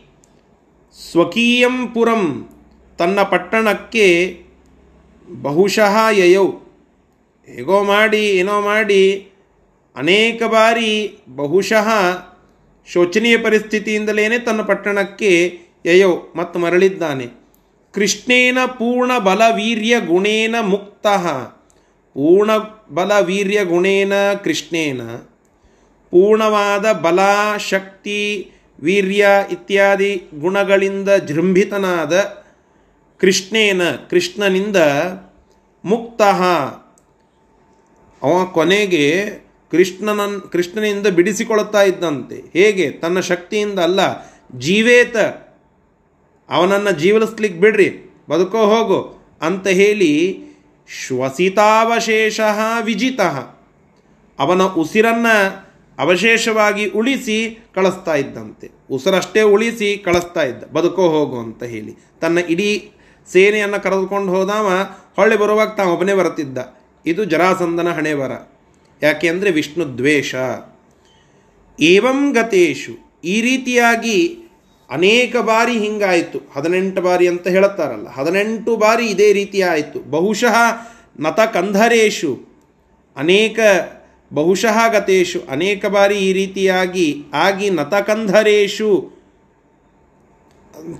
ಸ್ವಕೀಯಂ 1.12 1.88
ಪುರಂ 1.94 2.48
ತನ್ನ 2.98 3.22
ಪಟ್ಟಣಕ್ಕೆ 3.22 4.06
ಬಹುಶಃ 5.42 6.08
ಯಯೌ. 6.10 6.46
ಹೇಗೋ 7.46 7.82
ಮಾಡಿ, 7.82 8.28
ಏನೋ 8.30 8.60
ಮಾಡಿ, 8.60 9.32
ಅನೇಕ 9.96 10.42
ಬಾರಿ 10.42 11.18
ಬಹುಶಃ 11.36 11.88
ಶೋಚನೀಯ 12.86 13.38
ಪರಿಸ್ಥಿತಿಯಿಂದಲೇ 13.38 14.38
ತನ್ನ 14.38 14.62
ಪಟ್ಟಣಕ್ಕೆ 14.62 15.60
ಯಯೌ 15.86 16.16
ಮತ್ತು 16.36 16.58
ಮರಳಿದ್ದಾನೆ. 16.58 17.26
ಕೃಷ್ಣೇನ 17.94 18.58
ಪೂರ್ಣ 18.66 19.18
ಬಲವೀರ್ಯ 19.18 20.00
ಗುಣೇನ 20.00 20.54
ಮುಕ್ತ. 20.60 21.06
ಪೂರ್ಣ 22.14 22.50
ಬಲವೀರ್ಯ 22.94 23.64
ಗುಣೇನ 23.64 24.12
ಕೃಷ್ಣೇನ. 24.44 25.00
ಪೂರ್ಣವಾದ 26.10 26.92
ಬಲ 26.92 27.20
ಶಕ್ತಿ 27.70 28.50
ವೀರ್ಯ 28.80 29.26
ಇತ್ಯಾದಿ 29.50 30.22
ಗುಣಗಳಿಂದ 30.40 31.08
ಜೃಂಭಿತನಾದ 31.10 32.18
ಕೃಷ್ಣೇನ, 33.18 33.82
ಕೃಷ್ಣನಿಂದ 34.10 34.76
ಮುಕ್ತ. 35.84 36.22
ಅವ 38.22 38.44
ಕೊನೆಗೆ 38.44 39.30
ಕೃಷ್ಣನ 39.70 40.20
ಕೃಷ್ಣನಿಂದ 40.52 41.06
ಬಿಡಿಸಿಕೊಳ್ತಾ 41.06 41.82
ಇದ್ದಂತೆ. 41.82 42.60
ಹೇಗೆ? 42.60 42.90
ತನ್ನ 42.90 43.20
ಶಕ್ತಿಯಿಂದ 43.20 43.78
ಅಲ್ಲ, 43.78 44.00
ಜೀವೇತ 44.58 45.16
ಅವನನ್ನು 46.48 46.92
ಜೀವಲಿಸ್ಲಿಕ್ಕೆ 46.92 47.60
ಬಿಡ್ರಿ, 47.60 47.88
ಬದುಕೋ 48.30 48.58
ಹೋಗು 48.58 48.98
ಅಂತ 49.42 49.66
ಹೇಳಿ 49.66 50.12
ಶ್ವಸಿತಾವಶೇಷ 50.88 52.40
ವಿಜಿತ 52.84 53.20
ಅವನ 54.38 54.62
ಉಸಿರನ್ನು 54.62 55.66
ಅವಶೇಷವಾಗಿ 55.98 56.86
ಉಳಿಸಿ 56.86 57.58
ಕಳಿಸ್ತಾ 57.74 58.14
ಇದ್ದಂತೆ. 58.14 58.70
ಉಸಿರಷ್ಟೇ 58.90 59.42
ಉಳಿಸಿ 59.42 60.02
ಕಳಿಸ್ತಾ 60.04 60.42
ಇದ್ದ. 60.42 60.64
ಬದುಕೋ 60.64 61.08
ಹೋಗು 61.08 61.38
ಅಂತ 61.38 61.62
ಹೇಳಿ. 61.62 61.92
ತನ್ನ 62.20 62.38
ಇಡೀ 62.38 62.90
ಸೇನೆಯನ್ನು 63.32 63.82
ಕರೆದುಕೊಂಡು 63.82 64.32
ಹೋದವ 64.32 64.68
ಹೊಳ್ಳಿ 65.16 65.36
ಬರುವಾಗ 65.36 65.68
ತಾವು 65.68 65.92
ಒಬ್ಬನೇ 65.92 66.14
ಬರುತ್ತಿದ್ದ. 66.14 66.58
ಇದು 67.06 67.24
ಜರಾಸಂದನ 67.24 67.88
ಹಣೆ 67.92 68.14
ಬರ 68.14 68.32
ಯಾಕೆ 69.02 69.28
ಅಂದರೆ 69.28 69.50
ವಿಷ್ಣು 69.50 69.98
ದ್ವೇಷ. 69.98 70.34
ಏವಂ 71.80 72.32
ಗತೇಶು. 72.32 73.20
ಈ 73.24 73.40
ರೀತಿಯಾಗಿ 73.40 74.18
ಅನೇಕ 74.90 75.36
ಬಾರಿ 75.36 75.74
ಹಿಂಗಾಯಿತು. 75.78 76.38
ಹದಿನೆಂಟು 76.54 77.00
ಬಾರಿ 77.02 77.26
ಅಂತ 77.28 77.46
ಹೇಳುತ್ತಾರಲ್ಲ. 77.48 78.08
ಹದಿನೆಂಟು 78.08 78.72
ಬಾರಿ 78.76 79.06
ಇದೇ 79.06 79.28
ರೀತಿ 79.32 79.60
ಆಯಿತು. 79.62 79.98
ಬಹುಶಃ 80.10 80.56
ನತ 81.20 81.40
ಕಂಧರೇಶು 81.54 82.32
ಅನೇಕ 83.16 83.58
ಬಹುಶಃ 84.30 84.76
ಗತೇಶು 84.92 85.38
ಅನೇಕ 85.50 85.86
ಬಾರಿ 85.86 86.16
ಈ 86.18 86.30
ರೀತಿಯಾಗಿ 86.32 87.08
ಆಗಿ 87.44 87.66
ನತಕಂಧರೇಶು 87.70 88.90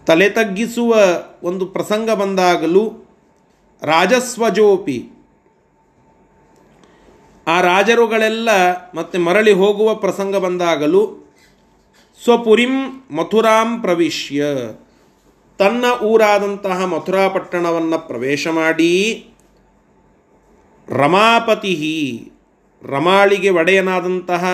ತಲೆ 0.07 0.28
ತಗ್ಗಿಸುವ 0.28 0.93
ಒಂದು 1.43 1.64
ಪ್ರಸಂಗ 1.66 2.11
ಬಂದಾಗಲೂ 2.11 2.84
ರಾಜಸ್ವಜೋಪಿ, 3.82 4.99
ಆ 7.47 7.57
ರಾಜರುಗಳೆಲ್ಲ 7.61 8.49
ಮತ್ತೆ 8.95 9.16
ಮರಳಿ 9.18 9.53
ಹೋಗುವ 9.53 9.89
ಪ್ರಸಂಗ 9.95 10.37
ಬಂದಾಗಲೂ 10.37 11.03
ಸ್ವಪುರಿಂ 12.27 12.74
ಮಥುರಾಂ 13.11 13.81
ಪ್ರವಿಶ್ಯ. 13.81 14.45
ತನ್ನ 15.59 15.85
ಊರಾದಂತಹ 16.03 16.85
ಮಥುರಾ 16.85 17.29
ಪಟ್ಟಣವನ್ನು 17.29 18.07
ಪ್ರವೇಶ 18.07 18.47
ಮಾಡಿ 18.47 19.27
ರಮಾಪತಿ 20.89 21.74
ರಮಾಳಿಗೆ 22.83 23.51
ಒಡೆಯನಾದಂತಹ 23.51 24.45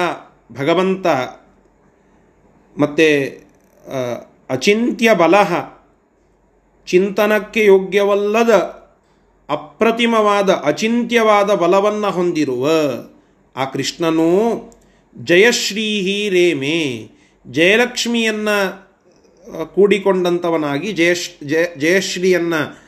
ಭಗವಂತ 0.53 1.07
ಮತ್ತು 2.77 3.09
ಅಚಿಂತ್ಯ 4.51 5.15
ಬಲ 5.15 5.35
ಚಿಂತನಕ್ಕೆ 6.87 7.65
ಯೋಗ್ಯವಲ್ಲದ 7.65 8.53
ಅಪ್ರತಿಮವಾದ 9.49 10.51
ಅಚಿಂತ್ಯವಾದ 10.51 11.55
ಬಲವನ್ನು 11.55 12.11
ಹೊಂದಿರುವ 12.11 12.69
ಆ 13.57 13.65
ಕೃಷ್ಣನು 13.65 14.31
ಜಯಶ್ರೀಹಿ 15.17 16.29
ರೇಮೆ 16.29 17.22
ಜಯಲಕ್ಷ್ಮಿಯನ್ನು 17.51 18.93
ಕೂಡಿಕೊಂಡಂಥವನಾಗಿ 19.75 20.93
ಜಯಶ್, 20.93 21.45
ಜಯ, 21.45 21.65
ಜಯಶ್ರೀಯನ್ನು, 21.79 22.83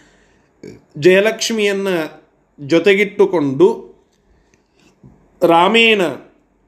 ಜಯಲಕ್ಷ್ಮಿಯನ್ನು 0.98 2.24
ಜೊತೆಗಿಟ್ಟುಕೊಂಡು 2.66 3.94
ರಾಮೇಣ 5.42 6.00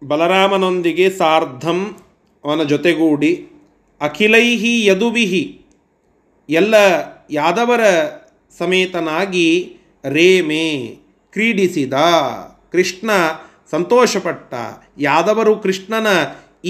ಬಲರಾಮನೊಂದಿಗೆ 0.08 1.10
ಸಾರ್ಧಂ 1.10 1.96
ಅವನ 2.44 2.62
ಜೊತೆಗೂಡಿ 2.62 3.46
ಅಖಿಲೈಹಿ 4.00 4.84
ಯದುವಿಹಿ 4.84 5.60
ಎಲ್ಲ 6.48 6.74
ಯಾದವರ 7.30 7.80
ಸಮೇತನಾಗಿ 8.58 9.76
ರೇಮೆ 10.04 10.98
ಕ್ರೀಡಿಸಿದ. 11.32 11.92
ಕೃಷ್ಣ 12.72 13.10
ಸಂತೋಷಪಟ್ಟ. 13.70 14.54
ಯಾದವರು 14.98 15.56
ಕೃಷ್ಣನ 15.56 16.06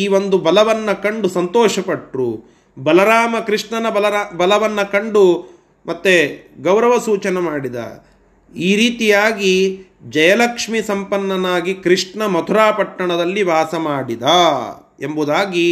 ಈ 0.01 0.05
ಒಂದು 0.19 0.37
ಬಲವನ್ನು 0.47 0.95
ಕಂಡು 1.03 1.29
ಸಂತೋಷಪಟ್ಟರು 1.29 2.29
ಬಲರಾಮ 2.77 3.35
ಕೃಷ್ಣನ 3.47 3.87
ಬಲರ, 3.97 4.17
ಬಲವನ್ನು 4.37 4.85
ಕಂಡು 4.93 5.25
ಮತ್ತೆ 5.87 6.15
ಗೌರವ 6.63 6.95
ಸೂಚನೆ 7.05 7.41
ಮಾಡಿದ. 7.41 7.77
ಈ 8.55 8.71
ರೀತಿಯಾಗಿ 8.77 9.53
ಜಯಲಕ್ಷ್ಮಿ 10.11 10.81
ಸಂಪನ್ನನಾಗಿ 10.83 11.73
ಕೃಷ್ಣ 11.87 12.27
ಮಥುರಾ 12.27 12.67
ಪಟ್ಟಣದಲ್ಲಿ 12.71 13.43
ವಾಸ 13.43 13.75
ಮಾಡಿದ 13.89 14.27
ಎಂಬುದಾಗಿ 15.01 15.67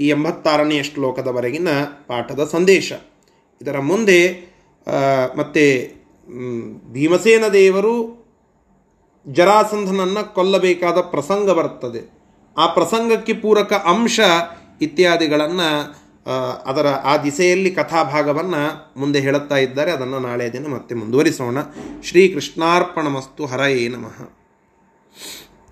ಈ 0.00 0.08
ಎಂಬತ್ತಾರನೆಯ 0.08 0.82
ಶ್ಲೋಕದವರೆಗಿನ 0.82 1.68
ಪಾಠದ 2.08 2.42
ಸಂದೇಶ. 2.52 2.88
ಇದರ 3.60 3.78
ಮುಂದೆ 3.90 4.20
ಮತ್ತೆ 5.36 5.64
ಭೀಮಸೇನ 6.92 7.44
ದೇವರು 7.52 7.94
ಜರಾಸಂಧನನ್ನು 9.26 10.22
ಕೊಲ್ಲಬೇಕಾದ 10.34 10.98
ಪ್ರಸಂಗ 11.12 11.48
ಬರ್ತದೆ. 11.50 12.02
ಆ 12.56 12.66
ಪ್ರಸಂಗಕ್ಕೆ 12.66 13.32
ಪೂರಕ 13.32 13.72
ಅಂಶ 13.72 14.20
ಇತ್ಯಾದಿಗಳನ್ನು 14.80 15.70
ಅದರ 16.66 16.86
ಆ 16.86 17.16
ದಿಸೆಯಲ್ಲಿ 17.16 17.70
ಕಥಾಭಾಗವನ್ನು 17.70 18.92
ಮುಂದೆ 19.00 19.20
ಹೇಳುತ್ತಾ 19.20 19.56
ಇದ್ದಾರೆ. 19.56 19.90
ಅದನ್ನು 19.90 20.18
ನಾಳೆ 20.18 20.52
ದಿನ 20.52 20.66
ಮತ್ತೆ 20.66 20.94
ಮುಂದುವರಿಸೋಣ. 20.94 21.58
ಶ್ರೀ 22.02 22.28
ಕೃಷ್ಣಾರ್ಪಣಮಸ್ತು 22.28 23.46
ಹರಯೇ 23.46 23.88
ನಮಃ. 23.88 24.30